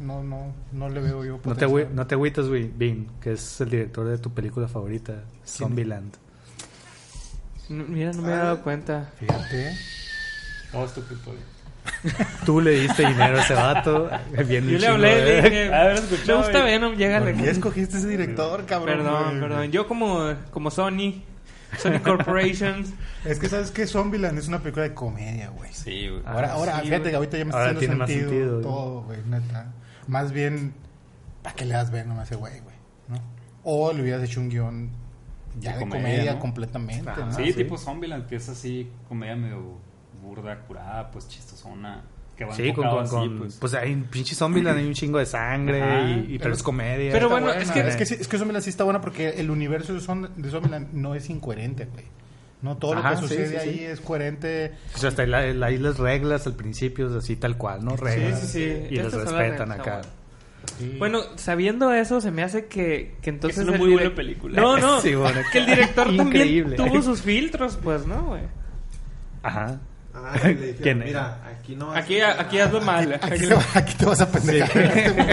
[0.00, 1.40] No, no, no le veo yo.
[1.44, 5.22] No te, no te agüitas, güey, Vin, que es el director de tu película favorita,
[5.46, 6.12] Zombieland.
[7.68, 9.10] No, mira, no me he dado cuenta.
[9.18, 9.74] Fíjate.
[10.74, 11.38] Oh, estúpido, güey.
[12.44, 14.10] Tú le diste dinero a ese vato.
[14.46, 16.64] Bien Yo le hablé, le dije, A ver, me gusta.
[16.64, 17.32] Venom, llégale.
[17.32, 18.96] ¿Por qué escogiste ese director, cabrón?
[18.98, 19.40] Perdón, güey?
[19.40, 19.70] perdón.
[19.72, 21.22] Yo como, como Sony,
[21.78, 22.92] Sony Corporations,
[23.24, 25.72] Es que sabes que Zombieland es una película de comedia, güey.
[25.72, 26.22] Sí, güey.
[26.26, 27.10] Ahora, ahora, sí, fíjate güey.
[27.10, 28.62] que ahorita ya me está haciendo tiene más sentido, sentido, güey.
[28.62, 29.72] todo, güey, neta.
[30.06, 30.74] Más bien,
[31.42, 32.76] ¿para qué le das Venom a ese güey, güey?
[33.08, 33.16] ¿No?
[33.64, 34.90] O le hubieras hecho un guion
[35.58, 36.38] ya De de, comedia, comedia, ¿no?
[36.38, 37.32] completamente, Ajá, ¿no?
[37.34, 37.54] sí, sí.
[37.54, 39.78] tipo Zombieland, que es así, comedia medio
[40.26, 42.02] burda, curada, pues chistosona.
[42.36, 43.56] Que va Sí, con, con, así, con- pues.
[43.58, 46.02] pues hay un pinche Zombieland, hay un chingo de sangre, Ajá.
[46.10, 47.10] y, y- pero es comedia.
[47.12, 47.62] Pero bueno, buena.
[47.62, 50.00] es que- es que, sí- es que Zombieland sí está buena porque el universo de,
[50.00, 52.04] Zom- de Zombieland no es incoherente, güey.
[52.60, 53.84] No todo Ajá, lo que sí, sucede sí, ahí sí.
[53.84, 54.72] es coherente.
[54.94, 57.96] O sea, hasta ahí la- ahí las reglas al principio es así tal cual, ¿no?
[57.96, 58.40] Reglas.
[58.40, 58.86] sí, sí.
[58.94, 60.02] Y las respetan acá.
[60.98, 63.60] Bueno, sabiendo eso, se me hace que, que entonces...
[63.62, 64.60] Es una muy buena película.
[64.60, 65.00] No, no.
[65.00, 68.42] Sí, bueno, que el director también tuvo sus filtros, pues, ¿no, güey?
[69.42, 69.78] Ajá.
[70.16, 71.06] Ah, le dijeron, ¿Quién es?
[71.08, 72.66] mira, aquí no vas Aquí, a aquí nada".
[72.68, 73.12] hazlo mal.
[73.22, 75.24] Aquí te, aquí te vas a pendejar en este.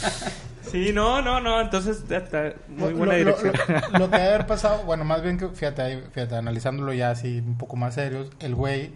[0.70, 1.60] Sí, no, no, no.
[1.60, 3.52] Entonces, está muy buena lo- dirección.
[3.92, 7.38] Lo, lo que debe haber pasado, bueno, más bien que, fíjate, fíjate, analizándolo ya así
[7.44, 8.92] un poco más serios, el güey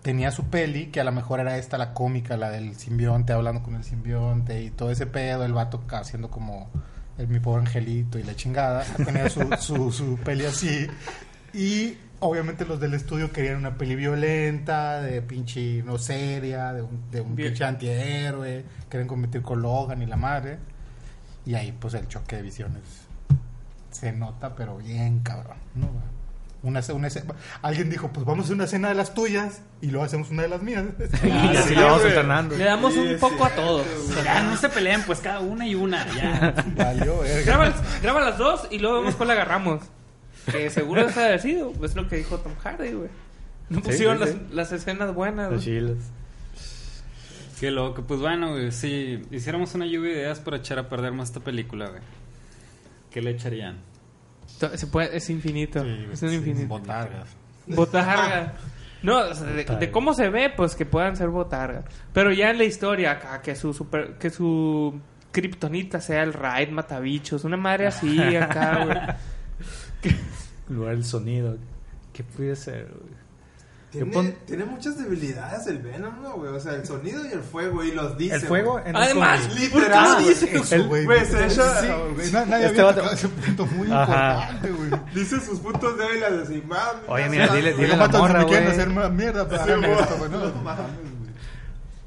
[0.00, 3.62] tenía su peli, que a lo mejor era esta la cómica, la del simbionte, hablando
[3.62, 6.70] con el simbionte y todo ese pedo, el vato haciendo como
[7.18, 10.86] el mi pobre angelito y la chingada, tenía su, su, su peli así.
[11.52, 17.10] Y obviamente los del estudio querían una peli violenta, de pinche no seria, de un,
[17.10, 17.48] de un Bien.
[17.50, 20.58] pinche antihéroe, querían competir con Logan y la madre.
[21.44, 22.82] Y ahí pues el choque de visiones
[23.90, 25.88] se nota, pero bien cabrón, ¿no?
[26.62, 27.08] Una, una
[27.60, 30.42] alguien dijo, pues vamos a hacer una escena de las tuyas y luego hacemos una
[30.42, 30.84] de las mías.
[31.24, 32.56] Y así le vamos alternando.
[32.56, 33.84] Le damos un poco a todos.
[34.24, 36.54] Ya, no se peleen, pues cada una y una, ya.
[36.76, 37.42] Valió, verga.
[37.44, 39.82] Graba, graba las dos y luego vemos cuál agarramos.
[40.50, 41.72] Que seguro es haber sido.
[41.82, 43.08] Es lo que dijo Tom Hardy, güey.
[43.68, 44.40] No pusieron sí, las, sí.
[44.52, 45.50] las escenas buenas.
[45.50, 45.78] Los güey.
[45.78, 45.98] chiles.
[47.60, 48.02] Qué loco.
[48.02, 51.40] Pues bueno, güey, si hiciéramos una lluvia de ideas para echar a perder más esta
[51.40, 52.02] película, güey.
[53.10, 53.76] ¿Qué le echarían?
[54.74, 55.82] Se puede, es infinito.
[55.82, 56.68] Sí, es un infinito.
[56.68, 57.28] botargas.
[57.66, 58.54] Botarga.
[59.02, 61.82] No, o sea, de, de cómo se ve, pues que puedan ser botarga.
[62.12, 65.00] Pero ya en la historia acá, que su super, que su
[65.32, 68.96] kriptonita sea el raid matabichos, una madre así acá, güey.
[70.02, 70.16] En
[70.76, 71.56] lugar del sonido.
[72.12, 73.22] ¿Qué puede ser, güey?
[73.90, 76.50] Tiene, pon- tiene muchas debilidades el Venom, ¿no, güey?
[76.50, 78.36] O sea, el sonido y el fuego, y los dice.
[78.36, 79.60] El fuego en Además, un cómic.
[79.74, 80.30] Literal, güey.
[80.32, 81.04] Eso, El- güey.
[81.04, 84.48] güey, se echa- Sí, güey, na- Nadie Este había vato- tocado ese punto muy Ajá.
[84.54, 84.90] importante, güey.
[85.14, 87.00] Dice sus puntos débiles así, mami.
[87.06, 88.66] Oye, mira, dile- dile la morra, güey.
[88.66, 90.30] hacer más mierda, Sí, esto, güey.
[90.30, 91.11] No, No.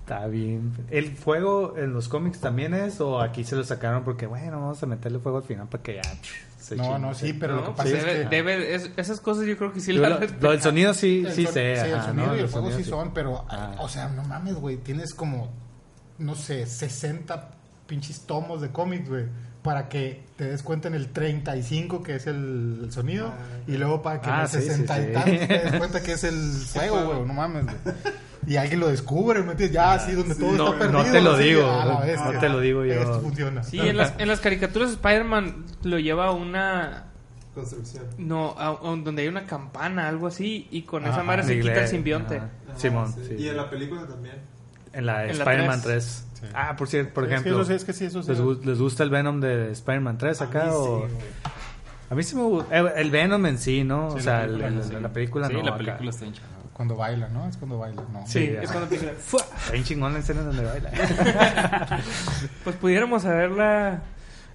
[0.06, 0.72] Está bien.
[0.92, 3.02] ¿El fuego en los cómics también es?
[3.02, 5.96] ¿O aquí se lo sacaron porque, bueno, vamos a meterle fuego al final para que
[5.96, 6.02] ya
[6.60, 8.36] se No, no, sí, pero lo que pasa es debe, que...
[8.44, 11.34] debe- es- esas cosas yo creo que sí las lo, lo del sonido sí, El
[11.34, 11.76] sí son- sé.
[11.78, 12.36] sí, el ajá, sonido ¿no?
[12.36, 13.76] y el fuego sí son, pero, Ah.
[13.80, 15.50] o sea, no mames, güey, tienes como,
[16.20, 17.50] no sé, 60
[17.88, 19.26] pinches tomos de cómics, güey,
[19.64, 23.34] para que te des cuenta en el 35 que es el, el sonido,
[23.66, 25.12] y luego para que en Ah, el sí, sí, 60 y sí.
[25.14, 26.36] tantos te des cuenta que es el
[26.68, 27.96] fuego, güey, no mames, güey.
[28.48, 29.72] Y alguien lo descubre, ¿me entiendes?
[29.74, 31.04] Ya así donde todo No, está perdido.
[31.04, 32.40] no te lo así, digo, a la no bestia.
[32.40, 32.94] te lo digo yo.
[32.94, 33.64] Esto funciona.
[33.64, 37.06] Sí, en las, en las caricaturas Spider-Man lo lleva a una...
[37.56, 38.04] Construcción.
[38.18, 41.60] No, a, a donde hay una campana, algo así, y con esa Ajá, madre se
[41.60, 42.38] quita el simbionte.
[42.38, 43.22] Ajá, Simón, sí.
[43.30, 43.36] sí.
[43.40, 44.36] Y en la película también.
[44.94, 46.28] En la la Spider-Man tres.
[46.40, 46.52] 3.
[46.54, 47.62] Ah, por cierto, por Sí, es que ejemplo.
[47.62, 48.30] eso sí, es que sí, eso sí.
[48.32, 50.64] ¿les, les gusta el Venom de Spider-Man 3 A acá?
[50.66, 51.08] mí sí, o...
[52.10, 52.78] A mí sí me gusta.
[52.78, 54.12] El, el Venom en sí, ¿no?
[54.12, 54.96] Sí, o sea, la el- película el- sí.
[55.02, 55.62] la película sí, no.
[55.64, 55.78] la acá.
[55.78, 56.48] película está hinchada.
[56.76, 57.48] Cuando baila, ¿no?
[57.48, 58.28] Es cuando baila, ¿no?
[58.28, 59.14] Sí, es cuando empieza.
[59.18, 59.42] ¡fua!
[59.58, 60.92] Está bien chingón la escena donde baila.
[62.64, 64.02] Pues pudiéramos saberla.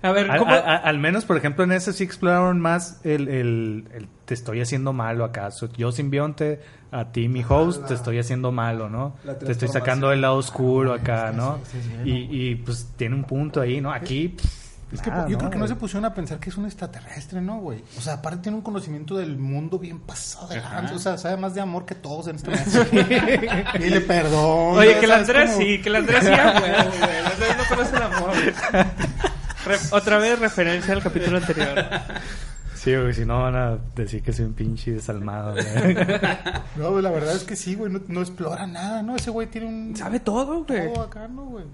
[0.02, 0.50] A ver, Al, ¿cómo?
[0.54, 4.60] al- al menos, por ejemplo, en ese sí exploraron más el, el- el te estoy
[4.60, 5.68] haciendo malo acaso.
[5.76, 6.60] Yo simbionte,
[6.90, 9.14] a ti mi host, la- te estoy haciendo malo, ¿no?
[9.38, 11.58] Te estoy sacando del lado oscuro acá, sí, ¿no?
[11.64, 13.92] sí, sí, sí, y, y, pues tiene un punto ahí, ¿no?
[13.92, 14.28] Aquí...
[14.28, 14.59] pff,
[14.92, 17.40] Es que nada, yo creo que no se pusieron a pensar que es un extraterrestre,
[17.40, 17.82] ¿no, güey?
[17.96, 20.94] O sea, aparte tiene un conocimiento del mundo bien pasado de lanza.
[20.94, 23.78] O sea, sabe más de amor que todos en este momento.
[23.78, 24.78] Dile perdón.
[24.78, 27.22] Oye, que la ¿Sabes Andrés sí, que la Andrés sí, ah, güey, güey.
[27.22, 28.30] La Andrés no conoce el amor.
[29.66, 31.84] Re- otra vez referencia al capítulo anterior.
[32.74, 35.94] Sí, güey, si no van a decir que soy un pinche desalmado, güey.
[36.76, 37.92] No, güey, la verdad es que sí, güey.
[37.92, 39.16] No, no explora nada, ¿no?
[39.16, 39.94] Ese güey tiene un...
[39.94, 40.92] Sabe todo, güey.
[40.92, 41.64] todo acá, ¿no, güey?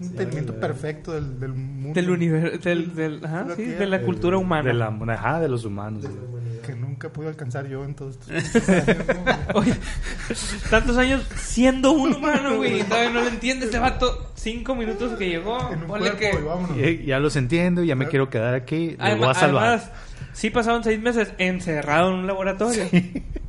[0.00, 1.94] Un entendimiento perfecto del, del mundo.
[1.94, 4.68] Del universo, del, del, ajá, La sí, tierra, de la cultura humana.
[4.68, 6.02] De la, ajá, de los humanos.
[6.02, 6.38] güey.
[6.66, 8.96] Que nunca pude alcanzar yo en todos estos años.
[9.54, 9.74] Oye,
[10.70, 12.82] tantos años siendo un humano, güey.
[12.88, 14.32] Todavía no lo entiende este vato.
[14.34, 15.72] Cinco minutos que llegó.
[15.72, 16.18] En un cuerpo,
[16.76, 16.90] que.
[17.02, 18.90] y Ya los entiendo, ya me quiero quedar aquí.
[18.90, 19.64] Los voy a Además, salvar.
[19.64, 19.90] además,
[20.32, 22.84] sí pasaron seis meses encerrado en un laboratorio.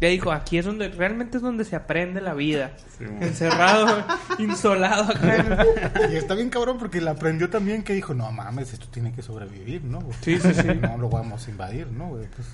[0.01, 2.71] Ya dijo, aquí es donde, realmente es donde se aprende la vida.
[2.99, 4.03] Encerrado,
[4.39, 5.35] insolado acá.
[6.05, 9.11] en- Y está bien cabrón porque la aprendió también que dijo, no mames, esto tiene
[9.13, 9.99] que sobrevivir, ¿no?
[10.01, 10.15] güey?
[10.21, 10.67] Sí, sí, sí.
[10.81, 12.27] No lo vamos a invadir, ¿no, güey?
[12.35, 12.47] Pues,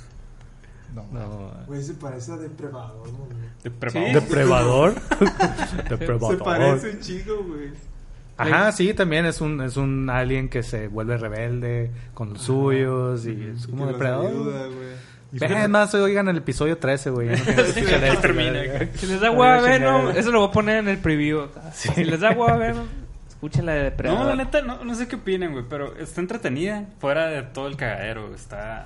[0.94, 3.38] no, No, Güey, se parece a Depredador, ¿no, güey?
[3.64, 3.76] De Sí.
[3.80, 4.96] prepa- Depredador.
[5.70, 6.44] Se Depredador.
[6.44, 7.72] parece un chico, güey.
[8.38, 13.26] Ajá, sí, también es un, es un alien que se vuelve rebelde con los suyos
[13.26, 14.28] y es como depredador.
[14.28, 14.88] ayuda, güey.
[15.32, 17.30] Y Ve, fíjate- Es más, oigan el episodio 13, güey.
[17.30, 17.36] no.
[18.96, 19.98] Si les da hueva Chingada.
[19.98, 21.48] Venom, eso lo voy a poner en el preview.
[21.74, 22.86] Si les da hueva Venom,
[23.28, 24.22] escuchen la de Depredador.
[24.24, 27.68] No, la neta, no, no sé qué opinen, güey, pero está entretenida, fuera de todo
[27.68, 28.86] el cagadero, está...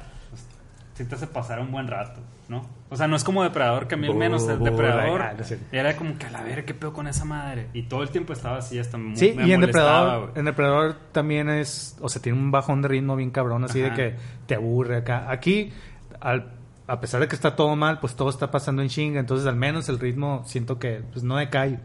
[0.95, 2.19] sí te hace pasar un buen rato,
[2.49, 2.67] ¿no?
[2.89, 5.35] O sea, no es como Depredador, que a mí al menos el Depredador ah,
[5.71, 7.67] era como que a la ver, ¿qué pedo con esa madre?
[7.73, 10.45] Y todo el tiempo estaba así, hasta mu- Sí, me y en molestaba, Depredador, en
[10.45, 14.15] Depredador también es, o sea, tiene un bajón de ritmo bien cabrón, así de que
[14.47, 15.29] te aburre acá.
[15.29, 15.71] Aquí,
[16.19, 16.51] al,
[16.89, 19.19] a pesar de que está todo mal, pues todo está pasando en chinga.
[19.19, 21.79] Entonces, al menos el ritmo siento que pues, no decae,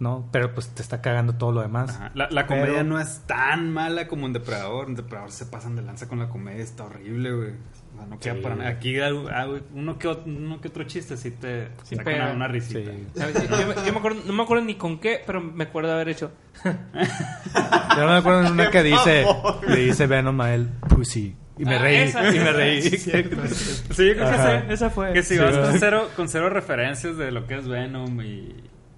[0.00, 0.28] ¿no?
[0.32, 1.90] Pero pues te está cagando todo lo demás.
[1.90, 2.10] Ajá.
[2.14, 4.88] La, la comedia Pero- no es tan mala como en Depredador.
[4.88, 7.50] En Depredador se pasan de lanza con la comedia, está horrible, güey.
[7.50, 8.40] O sea, no queda Sí.
[8.40, 8.70] para nada.
[8.70, 9.10] Aquí ah,
[9.44, 12.24] güey, uno, que, ot- uno que otro chiste sí te Sí saca pega.
[12.26, 12.80] una, una risita.
[12.80, 15.94] Yo, yo- yo me acuerdo, no me acuerdo ni con qué, pero me acuerdo de
[15.94, 16.30] haber hecho.
[16.64, 19.26] Yo me acuerdo en una que dice,
[19.68, 21.34] le dice Venom a él, pussy.
[21.58, 22.34] Y me Ah, reí, esa.
[22.34, 22.82] y me reí.
[22.90, 24.66] Sí, yo creo Ajá.
[24.66, 25.12] que, Esa fue.
[25.12, 28.54] que si Sí, vas con cero, con cero referencias de lo que es Venom y,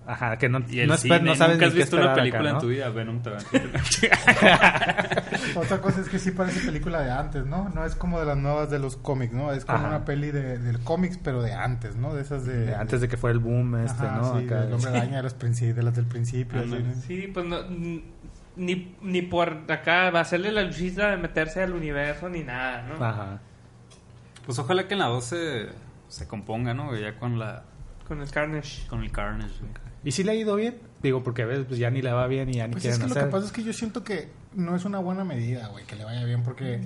[0.06, 2.48] Ajá, que no, y el no, cine, no sabes nunca has visto una película acá,
[2.50, 2.60] en ¿no?
[2.60, 3.40] tu vida, Venom te va a
[5.56, 7.68] Otra cosa es que sí parece película de antes, ¿no?
[7.74, 9.52] No es como de las nuevas de los cómics, ¿no?
[9.52, 9.88] Es como Ajá.
[9.88, 12.14] una peli de, del cómics, pero de antes, ¿no?
[12.14, 12.66] De esas de...
[12.66, 14.38] De Antes de que fuera el boom este, Ajá, ¿no?
[14.38, 14.60] sí, Acá.
[14.62, 16.58] del hombre araña de, los princi- de las del principio.
[16.60, 16.94] así, Ándale.
[16.96, 17.02] ¿no?
[17.02, 17.56] Sí, pues no,
[18.56, 22.82] ni, ni por acá va a hacerle la luchita de meterse al universo ni nada,
[22.82, 23.04] ¿no?
[23.04, 23.40] Ajá.
[24.44, 25.68] Pues ojalá que en la 2 se,
[26.08, 26.94] se componga, ¿no?
[26.96, 27.64] Ya con la
[28.08, 28.86] Con el Carnage.
[28.88, 29.54] con el Carnage.
[30.02, 30.78] ¿Y si le ha ido bien?
[31.02, 32.98] Digo, porque a veces pues, ya ni le va bien y ya ni Pues es
[32.98, 35.84] que lo que pasa es que yo siento que no es una buena medida, güey,
[35.84, 36.80] que le vaya bien, porque...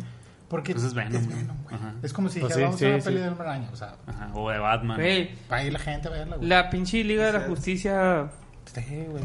[0.48, 1.46] Porque Pues es Venom, güey.
[1.72, 1.94] Ajá.
[2.02, 3.22] Es como si Pues dijera, sí, vamos a ver sí, una peli sí.
[3.22, 4.30] del hombre araña, o sea, Ajá.
[4.34, 4.96] O de Batman.
[4.98, 6.48] Güey, va a ir la gente a verla, güey.
[6.48, 8.28] la pinche Liga de la Justicia
[8.82, 9.22] Güey.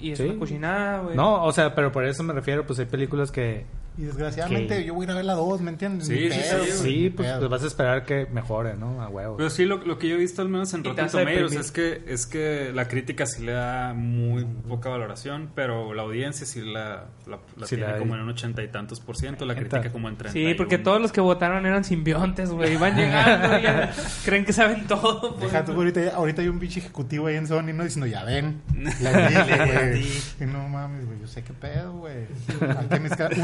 [0.00, 0.24] Y es Sí.
[0.24, 1.16] una cochinada, güey.
[1.16, 3.64] No, o sea, pero por eso me refiero, pues hay películas que...
[3.98, 6.06] Y desgraciadamente Que- yo voy a ir a ver la 2, ¿me entiendes?
[6.06, 9.02] Sí, sí, pedo, sí, pues, pues vas a esperar que mejore, ¿no?
[9.02, 9.36] A huevo.
[9.36, 11.72] Pero sí, lo, lo que yo he visto al menos en Rotten a Tomatoes es
[11.72, 16.60] que, es que la crítica sí le da muy poca valoración, pero la audiencia sí
[16.60, 19.56] la, la, la Sí tiene la- como en un ochenta y tantos por ciento, la
[19.56, 20.32] crítica como en 30.
[20.32, 22.76] Sí, porque todos los que votaron eran simbiontes, güey.
[22.76, 23.92] Van llegando y ya
[24.24, 25.34] creen que saben todo.
[25.36, 25.50] pues.
[25.50, 27.82] Deja tú, ahorita, ahorita hay un pinche ejecutivo ahí en Sony, ¿no?
[27.82, 28.62] Diciendo, ya ven,
[29.00, 29.10] la
[29.66, 30.06] güey.
[30.40, 32.26] Y no mames, güey, yo sé qué pedo, güey.
[32.78, 33.36] Hay que mezclar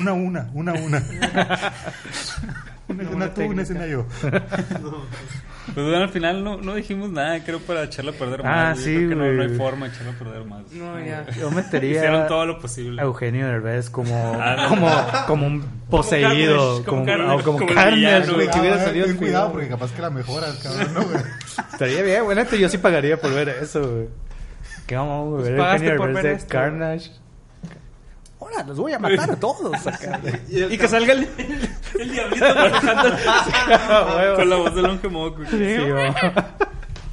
[0.52, 1.72] una a una, una
[2.88, 3.10] una.
[3.10, 4.06] una tú, una escena yo.
[5.72, 8.78] Pues bueno, al final no, no dijimos nada, creo, para echarla a perder Ah, más.
[8.80, 9.56] Yo sí, creo que no, no hay güey.
[9.58, 10.72] forma de echarla a perder más.
[10.72, 11.26] No, ya.
[11.40, 13.00] Yo metería Hicieron todo lo posible.
[13.00, 14.90] a Eugenio Derbez como, Ah, como,
[15.26, 18.84] como un poseído, como como, Carnage, o como, como Carnage, villano, güey, que hubiera Cuidado,
[18.84, 21.24] salido ten cuidado, cuidado, porque capaz que la mejoras, cabrón, ¿no, güey?
[21.72, 24.08] Estaría bien, bueno, yo sí pagaría por ver eso, güey.
[24.86, 25.56] ¿Qué vamos a ver?
[25.56, 26.48] Pues Eugenio Derbez de esto.
[26.50, 27.10] Carnage.
[28.56, 29.86] Ahora los voy a matar a todos.
[29.86, 30.20] acá.
[30.48, 31.28] Y, el Y que salga el,
[31.98, 34.36] el diablito manejando.
[34.36, 35.42] Con la voz de Longe Moco.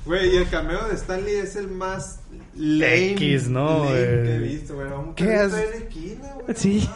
[0.05, 0.33] Güey.
[0.33, 2.19] Y el cameo de Stanley es el más
[2.55, 4.49] lame, X, ¿no, lame que he güey?
[4.49, 4.89] visto, güey.
[4.89, 5.75] Vamos, ¿Qué ¿Qué has- es?
[5.75, 6.55] en esquina, güey?
[6.57, 6.89] Sí.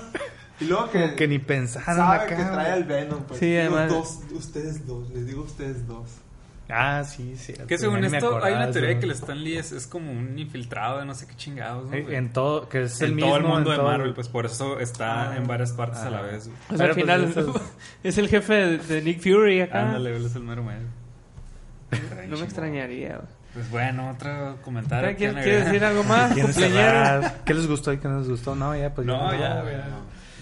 [0.60, 2.28] Y luego que, Como que ni pensaron sabe acá.
[2.38, 3.24] que trae al Venom.
[3.24, 3.40] Pues.
[3.40, 6.10] Sí, Digo, además- dos, ustedes dos, les digo ustedes dos.
[6.68, 7.54] Ah, sí, sí.
[7.68, 9.00] Que según Ya esto, hay una de teoría eso.
[9.00, 11.84] que el Stan Lee es, es como un infiltrado de no sé qué chingados.
[11.86, 12.16] ¿no, güey?
[12.16, 13.30] En todo, que es el en mismo.
[13.30, 15.38] todo el mundo de todo- Marvel, pues por eso está Ah.
[15.38, 16.28] en varias partes a la Ajá.
[16.28, 16.48] vez.
[16.48, 16.58] güey.
[16.72, 17.64] O sea, al Pero, pues, final
[18.04, 19.82] es el jefe de, de Nick Fury acá.
[19.84, 20.88] Ándale, él es el mero medio.
[22.30, 23.28] No me extrañaría, güey.
[23.54, 25.16] Pues bueno, otro comentario.
[25.16, 26.34] ¿Quieres, ¿Quién quieres decir algo más?
[27.46, 28.56] ¿Qué les gustó y qué no les gustó?
[28.56, 29.76] No, ya, pues No, ya, güey.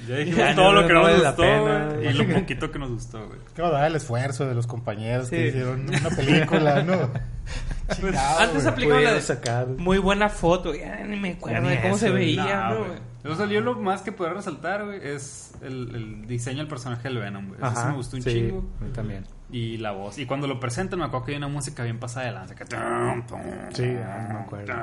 [0.08, 1.62] Ya dijimos Ya, todo no, lo que no no, vale nos la gustó,
[1.94, 3.40] güey, Y lo poquito que nos gustó, güey.
[3.72, 5.36] Dar el esfuerzo de los compañeros Sí.
[5.36, 7.10] que hicieron una película, ¿no?
[7.96, 8.68] Chingado, Antes güey.
[8.74, 9.68] aplicaba la sacar.
[9.68, 10.74] muy buena foto.
[10.74, 13.00] Ya ni me acuerdo de cómo se eso, veía, No, ¿no, güey.
[13.26, 17.04] O sea, yo lo más que puedo resaltar, güey, es el, el diseño del personaje
[17.08, 17.60] del Venom, güey.
[17.72, 18.66] Eso me gustó un sí, chingo.
[18.82, 19.26] a mí también.
[19.54, 20.18] Y la voz.
[20.18, 22.56] Y cuando lo presentan, me acuerdo que hay una música bien pasada de lanza.
[22.56, 22.66] Que...
[22.66, 24.74] Sí, ah, no me acuerdo.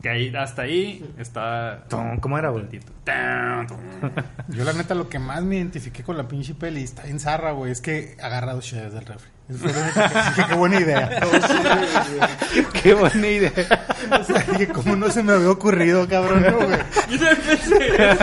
[0.00, 1.84] Que ahí, hasta ahí está...
[2.20, 2.64] ¿cómo era, güey?
[4.48, 7.52] Yo la neta lo que más me identifiqué con la pinche peli está en zarra,
[7.52, 9.28] güey, es que agarra dos cheves del refri.
[10.48, 11.20] Qué buena idea.
[12.82, 13.52] Qué buena idea.
[14.10, 16.42] O sea, dije, ¿cómo no se me había ocurrido, cabrón?
[16.42, 16.78] No, güey.
[17.10, 18.16] Yo también pensé.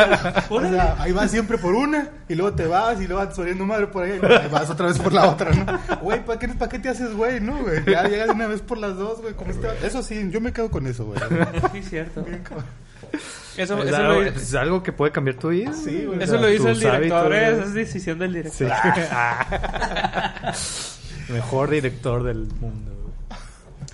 [0.49, 3.65] O sea, ahí vas siempre por una y luego te vas y luego vas saliendo
[3.65, 5.97] madre por ahí y vas otra vez por la otra, ¿no?
[6.01, 7.39] Güey, ¿para qué, ¿para qué te haces, güey?
[7.39, 7.85] No, güey.
[7.85, 9.33] Ya llegas una vez por las dos, güey.
[9.49, 9.87] este.
[9.87, 11.19] Eso sí, yo me quedo con eso, güey.
[11.71, 12.23] Sí, cierto.
[12.23, 12.43] Bien.
[13.57, 15.71] Eso, Es eso algo, lo, es algo que puede cambiar tu vida.
[15.73, 16.21] Sí, güey.
[16.21, 18.67] eso lo hizo el director, esa es decisión del director.
[18.67, 19.01] Sí.
[19.11, 20.53] Ah.
[21.29, 22.91] Mejor director del mundo.
[22.93, 23.39] güey.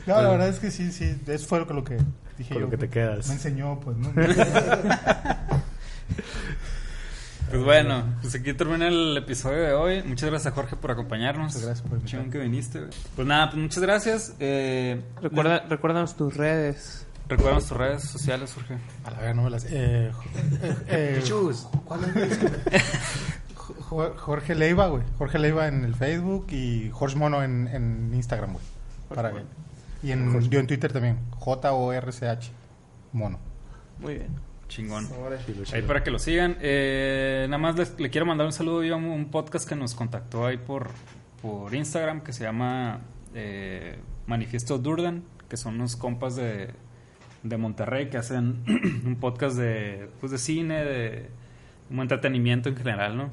[0.07, 1.15] No, la verdad es que sí, sí.
[1.27, 1.97] Eso fue lo que
[2.37, 2.65] dije Con yo.
[2.65, 3.27] lo que te quedas.
[3.27, 4.11] Me enseñó, pues, ¿no?
[7.49, 10.01] Pues bueno, pues aquí termina el episodio de hoy.
[10.03, 11.53] Muchas gracias a Jorge por acompañarnos.
[11.53, 12.03] Muchas gracias por.
[12.03, 12.91] Chingón que viniste, güey.
[13.15, 14.33] Pues nada, pues muchas gracias.
[14.39, 17.05] Eh, Recuerda, recuérdanos tus redes.
[17.29, 18.77] Recuerda tus redes sociales, Jorge.
[19.03, 19.65] A la verdad no me las...
[19.65, 20.11] Eh, eh,
[20.87, 21.23] eh,
[21.85, 22.39] ¿Cuál es?
[22.39, 22.47] Jo-
[24.17, 25.03] Jorge Leiva, güey.
[25.17, 28.65] Jorge Leiva en el Facebook y Jorge Mono en, en Instagram, güey.
[29.13, 29.43] Para que-
[30.07, 31.17] Y en, yo en Twitter también.
[31.37, 32.51] J-O-R-C-H.
[33.13, 33.39] Mono.
[33.99, 34.27] Muy bien.
[34.67, 35.07] Chingón.
[35.73, 36.57] Ahí para que lo sigan.
[36.59, 39.93] Eh, nada más les- le quiero mandar un saludo a un, un podcast que nos
[39.93, 40.89] contactó ahí por,
[41.41, 43.01] por Instagram que se llama
[43.35, 46.71] eh, Manifiesto Durden, que son unos compas de,
[47.43, 48.63] de Monterrey que hacen
[49.05, 51.29] un podcast de, pues de cine, de
[51.91, 53.29] un entretenimiento en general, ¿no?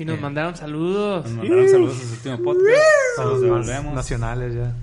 [0.00, 1.24] Y nos Eh, mandaron saludos.
[1.26, 3.18] Nos mandaron saludos a su último podcast.
[3.18, 3.94] Más devolvemos.
[3.94, 4.74] nacionales ya.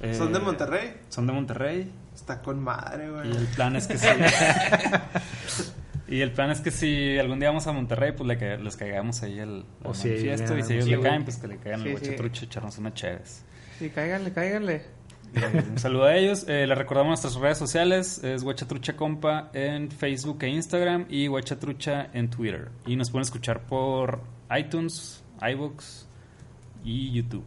[0.00, 0.94] Eh, ¿Son de Monterrey?
[1.08, 1.90] Son de Monterrey.
[2.14, 3.30] Está con madre, güey.
[3.30, 4.06] Y el plan es que sí.
[6.08, 8.76] y el plan es que si algún día vamos a Monterrey, pues le ca- les
[8.76, 10.56] caigamos ahí el, O manifiesto.
[10.58, 11.10] Y si ellos Sí, le güey.
[11.10, 12.16] caen, pues que le caigan Sí, el guache sí.
[12.16, 13.44] trucho, echarnos unas chéves.
[13.78, 14.82] Sí, cáiganle, cáiganle.
[15.34, 16.44] Eh, un saludo a ellos.
[16.48, 18.22] Eh, les recordamos nuestras redes sociales.
[18.22, 22.68] Es Guachatrucha Compa en Facebook e Instagram y Guachatrucha en Twitter.
[22.86, 24.20] Y nos pueden escuchar por
[24.58, 26.06] iTunes, iVoox
[26.84, 27.44] y YouTube.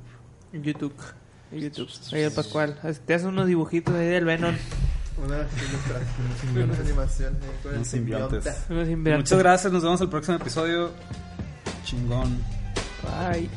[0.53, 0.95] YouTube.
[1.51, 1.89] YouTube.
[2.12, 2.80] Ahí el Pascual.
[3.06, 4.56] Te hace unos dibujitos ahí del Venom.
[5.18, 8.70] Unas ilustraciones, unas animaciones el Unos simbiontes.
[8.70, 9.72] Muchas gracias.
[9.72, 10.91] Nos vemos el próximo episodio.
[11.84, 12.38] Chingón.
[13.03, 13.49] Bye.